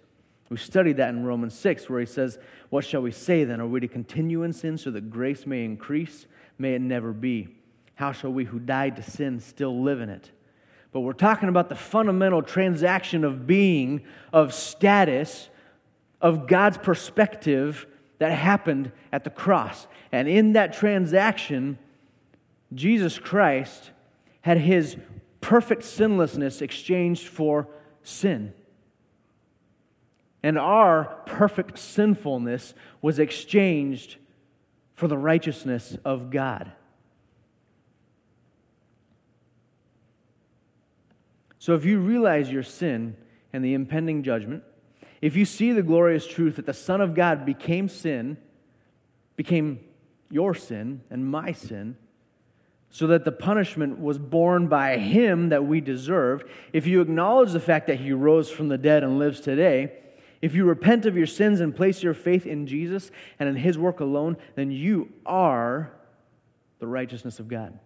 We 0.49 0.57
studied 0.57 0.97
that 0.97 1.09
in 1.09 1.25
Romans 1.25 1.53
6, 1.55 1.89
where 1.89 1.99
he 1.99 2.05
says, 2.05 2.39
What 2.69 2.85
shall 2.85 3.01
we 3.01 3.11
say 3.11 3.43
then? 3.43 3.59
Are 3.59 3.67
we 3.67 3.79
to 3.81 3.87
continue 3.87 4.43
in 4.43 4.53
sin 4.53 4.77
so 4.77 4.91
that 4.91 5.09
grace 5.09 5.45
may 5.45 5.65
increase? 5.65 6.25
May 6.57 6.75
it 6.75 6.81
never 6.81 7.11
be. 7.11 7.49
How 7.95 8.11
shall 8.11 8.31
we 8.31 8.45
who 8.45 8.59
died 8.59 8.95
to 8.95 9.03
sin 9.03 9.39
still 9.39 9.81
live 9.81 9.99
in 9.99 10.09
it? 10.09 10.31
But 10.93 11.01
we're 11.01 11.13
talking 11.13 11.49
about 11.49 11.69
the 11.69 11.75
fundamental 11.75 12.41
transaction 12.41 13.23
of 13.23 13.45
being, 13.45 14.03
of 14.31 14.53
status, 14.53 15.49
of 16.21 16.47
God's 16.47 16.77
perspective 16.77 17.85
that 18.19 18.31
happened 18.31 18.91
at 19.11 19.23
the 19.23 19.29
cross. 19.29 19.87
And 20.11 20.27
in 20.27 20.53
that 20.53 20.73
transaction, 20.73 21.77
Jesus 22.73 23.19
Christ 23.19 23.91
had 24.41 24.59
his 24.59 24.95
perfect 25.41 25.83
sinlessness 25.83 26.61
exchanged 26.61 27.27
for 27.27 27.67
sin 28.01 28.53
and 30.43 30.57
our 30.57 31.05
perfect 31.25 31.77
sinfulness 31.79 32.73
was 33.01 33.19
exchanged 33.19 34.17
for 34.93 35.07
the 35.07 35.17
righteousness 35.17 35.97
of 36.05 36.29
God. 36.29 36.71
So 41.59 41.75
if 41.75 41.85
you 41.85 41.99
realize 41.99 42.49
your 42.49 42.63
sin 42.63 43.17
and 43.51 43.63
the 43.63 43.73
impending 43.73 44.23
judgment, 44.23 44.63
if 45.21 45.35
you 45.35 45.45
see 45.45 45.71
the 45.71 45.83
glorious 45.83 46.25
truth 46.25 46.55
that 46.55 46.65
the 46.65 46.73
Son 46.73 47.01
of 47.01 47.13
God 47.13 47.45
became 47.45 47.89
sin, 47.89 48.37
became 49.35 49.79
your 50.31 50.53
sin 50.53 51.01
and 51.09 51.29
my 51.29 51.51
sin, 51.51 51.97
so 52.89 53.07
that 53.07 53.25
the 53.25 53.31
punishment 53.31 53.99
was 53.99 54.17
borne 54.17 54.67
by 54.67 54.97
him 54.97 55.49
that 55.49 55.65
we 55.65 55.81
deserved, 55.81 56.47
if 56.71 56.87
you 56.87 57.01
acknowledge 57.01 57.51
the 57.51 57.59
fact 57.59 57.87
that 57.87 57.99
he 57.99 58.13
rose 58.13 58.49
from 58.49 58.69
the 58.69 58.77
dead 58.77 59.03
and 59.03 59.19
lives 59.19 59.41
today, 59.41 59.91
if 60.41 60.53
you 60.53 60.65
repent 60.65 61.05
of 61.05 61.17
your 61.17 61.27
sins 61.27 61.59
and 61.59 61.75
place 61.75 62.03
your 62.03 62.13
faith 62.13 62.45
in 62.45 62.67
Jesus 62.67 63.11
and 63.39 63.49
in 63.49 63.55
His 63.55 63.77
work 63.77 63.99
alone, 63.99 64.37
then 64.55 64.71
you 64.71 65.11
are 65.25 65.91
the 66.79 66.87
righteousness 66.87 67.39
of 67.39 67.47
God. 67.47 67.77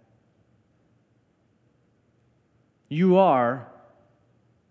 You 2.90 3.18
are 3.18 3.68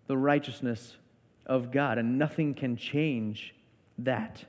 the 0.07 0.17
righteousness 0.17 0.95
of 1.45 1.71
God, 1.71 1.97
and 1.97 2.19
nothing 2.19 2.53
can 2.53 2.77
change 2.77 3.55
that. 3.97 4.45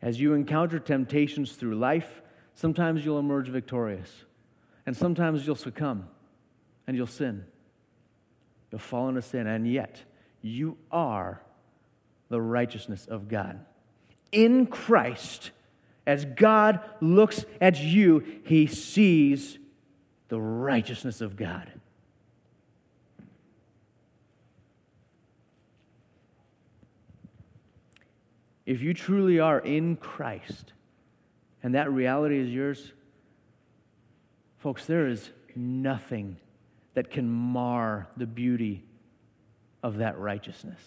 As 0.00 0.18
you 0.20 0.32
encounter 0.32 0.78
temptations 0.78 1.52
through 1.52 1.76
life, 1.76 2.22
sometimes 2.54 3.04
you'll 3.04 3.18
emerge 3.18 3.48
victorious, 3.48 4.24
and 4.86 4.96
sometimes 4.96 5.46
you'll 5.46 5.54
succumb 5.54 6.08
and 6.86 6.96
you'll 6.96 7.06
sin. 7.06 7.44
You'll 8.70 8.78
fall 8.78 9.08
into 9.08 9.22
sin, 9.22 9.46
and 9.46 9.70
yet 9.70 10.02
you 10.40 10.78
are 10.90 11.42
the 12.28 12.40
righteousness 12.40 13.06
of 13.06 13.28
God. 13.28 13.64
In 14.32 14.66
Christ, 14.66 15.50
as 16.06 16.24
God 16.24 16.80
looks 17.00 17.44
at 17.60 17.80
you, 17.80 18.24
he 18.44 18.66
sees 18.66 19.58
the 20.28 20.40
righteousness 20.40 21.20
of 21.20 21.36
God. 21.36 21.72
If 28.64 28.82
you 28.82 28.94
truly 28.94 29.38
are 29.38 29.60
in 29.60 29.96
Christ 29.96 30.72
and 31.62 31.76
that 31.76 31.90
reality 31.90 32.38
is 32.38 32.50
yours, 32.50 32.92
folks, 34.58 34.86
there 34.86 35.06
is 35.06 35.30
nothing 35.54 36.36
that 36.94 37.10
can 37.10 37.30
mar 37.30 38.08
the 38.16 38.26
beauty 38.26 38.84
of 39.84 39.98
that 39.98 40.18
righteousness 40.18 40.80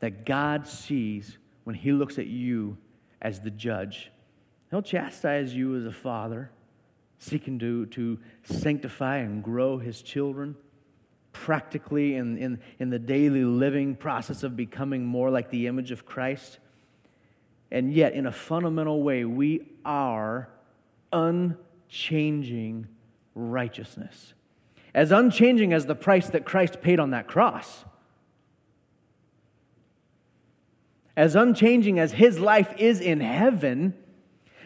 that 0.00 0.24
God 0.24 0.66
sees 0.66 1.38
when 1.64 1.74
He 1.74 1.92
looks 1.92 2.18
at 2.18 2.26
you 2.26 2.76
as 3.22 3.40
the 3.40 3.50
judge. 3.50 4.10
He'll 4.70 4.82
chastise 4.82 5.54
you 5.54 5.76
as 5.76 5.84
a 5.84 5.92
father, 5.92 6.50
seeking 7.18 7.58
to, 7.60 7.86
to 7.86 8.18
sanctify 8.44 9.18
and 9.18 9.42
grow 9.42 9.78
His 9.78 10.02
children 10.02 10.56
practically 11.32 12.14
in, 12.14 12.38
in, 12.38 12.58
in 12.78 12.90
the 12.90 12.98
daily 12.98 13.44
living 13.44 13.94
process 13.94 14.42
of 14.42 14.56
becoming 14.56 15.04
more 15.04 15.30
like 15.30 15.50
the 15.50 15.66
image 15.66 15.90
of 15.90 16.06
Christ. 16.06 16.58
And 17.70 17.92
yet, 17.92 18.14
in 18.14 18.26
a 18.26 18.32
fundamental 18.32 19.02
way, 19.02 19.24
we 19.24 19.68
are 19.84 20.48
unchanging 21.12 22.86
righteousness. 23.34 24.34
As 24.94 25.12
unchanging 25.12 25.72
as 25.72 25.84
the 25.84 25.94
price 25.94 26.30
that 26.30 26.46
Christ 26.46 26.80
paid 26.80 26.98
on 26.98 27.10
that 27.10 27.26
cross. 27.26 27.84
As 31.16 31.34
unchanging 31.34 31.98
as 31.98 32.12
his 32.12 32.38
life 32.38 32.74
is 32.76 33.00
in 33.00 33.20
heaven, 33.20 33.94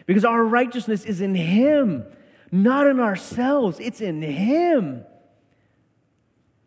because 0.05 0.25
our 0.25 0.43
righteousness 0.43 1.05
is 1.05 1.21
in 1.21 1.33
him, 1.33 2.05
not 2.51 2.87
in 2.87 2.99
ourselves, 2.99 3.79
it's 3.79 4.01
in 4.01 4.21
him. 4.21 5.05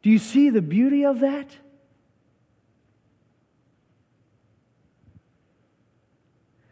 Do 0.02 0.10
you 0.10 0.18
see 0.18 0.50
the 0.50 0.62
beauty 0.62 1.04
of 1.04 1.20
that? 1.20 1.48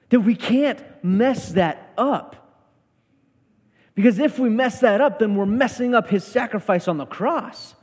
That 0.08 0.20
we 0.20 0.34
can't 0.34 0.82
mess 1.02 1.52
that 1.52 1.92
up. 1.96 2.36
Because 3.94 4.18
if 4.18 4.38
we 4.38 4.48
mess 4.48 4.80
that 4.80 5.00
up, 5.00 5.18
then 5.18 5.34
we're 5.34 5.46
messing 5.46 5.94
up 5.94 6.08
his 6.08 6.24
sacrifice 6.24 6.88
on 6.88 6.96
the 6.96 7.06
cross. 7.06 7.74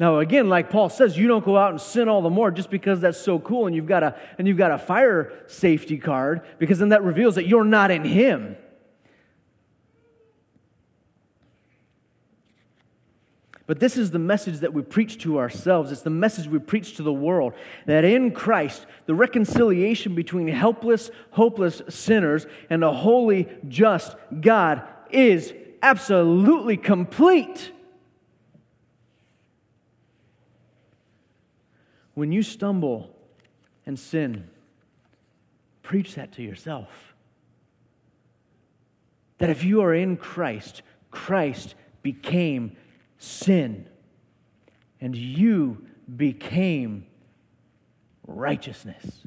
Now, 0.00 0.18
again, 0.18 0.48
like 0.48 0.70
Paul 0.70 0.88
says, 0.88 1.16
you 1.16 1.28
don't 1.28 1.44
go 1.44 1.56
out 1.56 1.70
and 1.70 1.80
sin 1.80 2.08
all 2.08 2.20
the 2.20 2.30
more 2.30 2.50
just 2.50 2.68
because 2.68 3.00
that's 3.00 3.18
so 3.18 3.38
cool 3.38 3.66
and 3.66 3.76
you've 3.76 3.86
got 3.86 4.02
a, 4.02 4.16
and 4.38 4.48
you've 4.48 4.58
got 4.58 4.72
a 4.72 4.78
fire 4.78 5.32
safety 5.46 5.98
card, 5.98 6.42
because 6.58 6.80
then 6.80 6.88
that 6.88 7.04
reveals 7.04 7.36
that 7.36 7.46
you're 7.46 7.64
not 7.64 7.90
in 7.90 8.04
Him. 8.04 8.56
But 13.66 13.80
this 13.80 13.96
is 13.96 14.10
the 14.10 14.18
message 14.18 14.58
that 14.58 14.74
we 14.74 14.82
preach 14.82 15.18
to 15.22 15.38
ourselves. 15.38 15.90
It's 15.90 16.02
the 16.02 16.10
message 16.10 16.48
we 16.48 16.58
preach 16.58 16.96
to 16.96 17.02
the 17.02 17.12
world 17.12 17.54
that 17.86 18.04
in 18.04 18.32
Christ, 18.32 18.84
the 19.06 19.14
reconciliation 19.14 20.14
between 20.14 20.48
helpless, 20.48 21.10
hopeless 21.30 21.80
sinners 21.88 22.46
and 22.68 22.84
a 22.84 22.92
holy, 22.92 23.48
just 23.66 24.16
God 24.40 24.82
is 25.10 25.54
absolutely 25.82 26.76
complete. 26.76 27.70
When 32.14 32.32
you 32.32 32.42
stumble 32.42 33.14
and 33.86 33.98
sin, 33.98 34.48
preach 35.82 36.14
that 36.14 36.32
to 36.32 36.42
yourself. 36.42 37.14
That 39.38 39.50
if 39.50 39.64
you 39.64 39.82
are 39.82 39.94
in 39.94 40.16
Christ, 40.16 40.82
Christ 41.10 41.74
became 42.02 42.76
sin, 43.18 43.88
and 45.00 45.16
you 45.16 45.86
became 46.16 47.06
righteousness. 48.26 49.26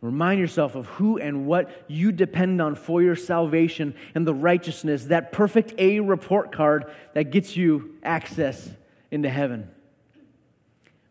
Remind 0.00 0.40
yourself 0.40 0.76
of 0.76 0.86
who 0.86 1.18
and 1.18 1.46
what 1.46 1.84
you 1.86 2.10
depend 2.10 2.62
on 2.62 2.74
for 2.74 3.02
your 3.02 3.16
salvation 3.16 3.94
and 4.14 4.26
the 4.26 4.32
righteousness, 4.32 5.04
that 5.06 5.30
perfect 5.30 5.74
A 5.78 6.00
report 6.00 6.52
card 6.52 6.90
that 7.12 7.30
gets 7.30 7.54
you 7.54 7.96
access 8.02 8.70
into 9.10 9.28
heaven. 9.28 9.70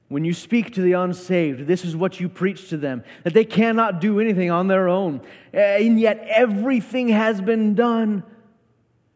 When 0.07 0.25
you 0.25 0.33
speak 0.33 0.73
to 0.73 0.81
the 0.81 0.93
unsaved, 0.93 1.67
this 1.67 1.85
is 1.85 1.95
what 1.95 2.19
you 2.19 2.27
preach 2.27 2.69
to 2.69 2.77
them 2.77 3.03
that 3.23 3.35
they 3.35 3.45
cannot 3.45 4.01
do 4.01 4.19
anything 4.19 4.49
on 4.49 4.67
their 4.67 4.87
own, 4.87 5.21
eh, 5.53 5.85
and 5.85 5.99
yet 5.99 6.25
everything 6.27 7.09
has 7.09 7.41
been 7.41 7.75
done 7.75 8.23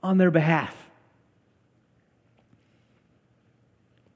on 0.04 0.20
their 0.20 0.30
behalf. 0.30 0.78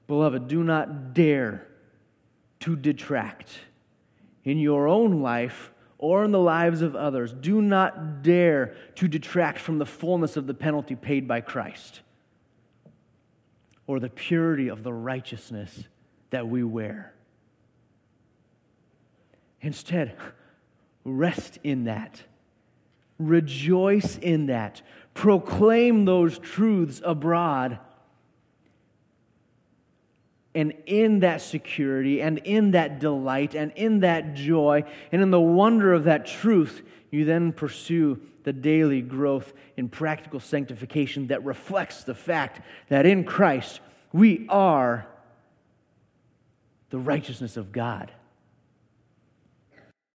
Beloved, 0.06 0.46
do 0.46 0.62
not 0.62 1.14
dare 1.14 1.66
to 2.60 2.76
detract 2.76 3.58
in 4.48 4.58
your 4.58 4.88
own 4.88 5.20
life 5.20 5.72
or 5.98 6.24
in 6.24 6.30
the 6.30 6.38
lives 6.38 6.80
of 6.80 6.96
others. 6.96 7.34
Do 7.34 7.60
not 7.60 8.22
dare 8.22 8.74
to 8.94 9.06
detract 9.06 9.58
from 9.58 9.78
the 9.78 9.84
fullness 9.84 10.38
of 10.38 10.46
the 10.46 10.54
penalty 10.54 10.96
paid 10.96 11.28
by 11.28 11.42
Christ 11.42 12.00
or 13.86 14.00
the 14.00 14.08
purity 14.08 14.68
of 14.68 14.82
the 14.82 14.92
righteousness 14.92 15.84
that 16.30 16.48
we 16.48 16.64
wear. 16.64 17.12
Instead, 19.60 20.16
rest 21.04 21.58
in 21.62 21.84
that. 21.84 22.22
Rejoice 23.18 24.16
in 24.16 24.46
that. 24.46 24.80
Proclaim 25.12 26.06
those 26.06 26.38
truths 26.38 27.02
abroad 27.04 27.80
And 30.58 30.74
in 30.86 31.20
that 31.20 31.40
security, 31.40 32.20
and 32.20 32.38
in 32.38 32.72
that 32.72 32.98
delight, 32.98 33.54
and 33.54 33.70
in 33.76 34.00
that 34.00 34.34
joy, 34.34 34.82
and 35.12 35.22
in 35.22 35.30
the 35.30 35.40
wonder 35.40 35.92
of 35.94 36.02
that 36.04 36.26
truth, 36.26 36.82
you 37.12 37.24
then 37.24 37.52
pursue 37.52 38.20
the 38.42 38.52
daily 38.52 39.00
growth 39.00 39.52
in 39.76 39.88
practical 39.88 40.40
sanctification 40.40 41.28
that 41.28 41.44
reflects 41.44 42.02
the 42.02 42.14
fact 42.14 42.60
that 42.88 43.06
in 43.06 43.22
Christ 43.22 43.78
we 44.12 44.46
are 44.48 45.06
the 46.90 46.98
righteousness 46.98 47.56
of 47.56 47.70
God. 47.70 48.10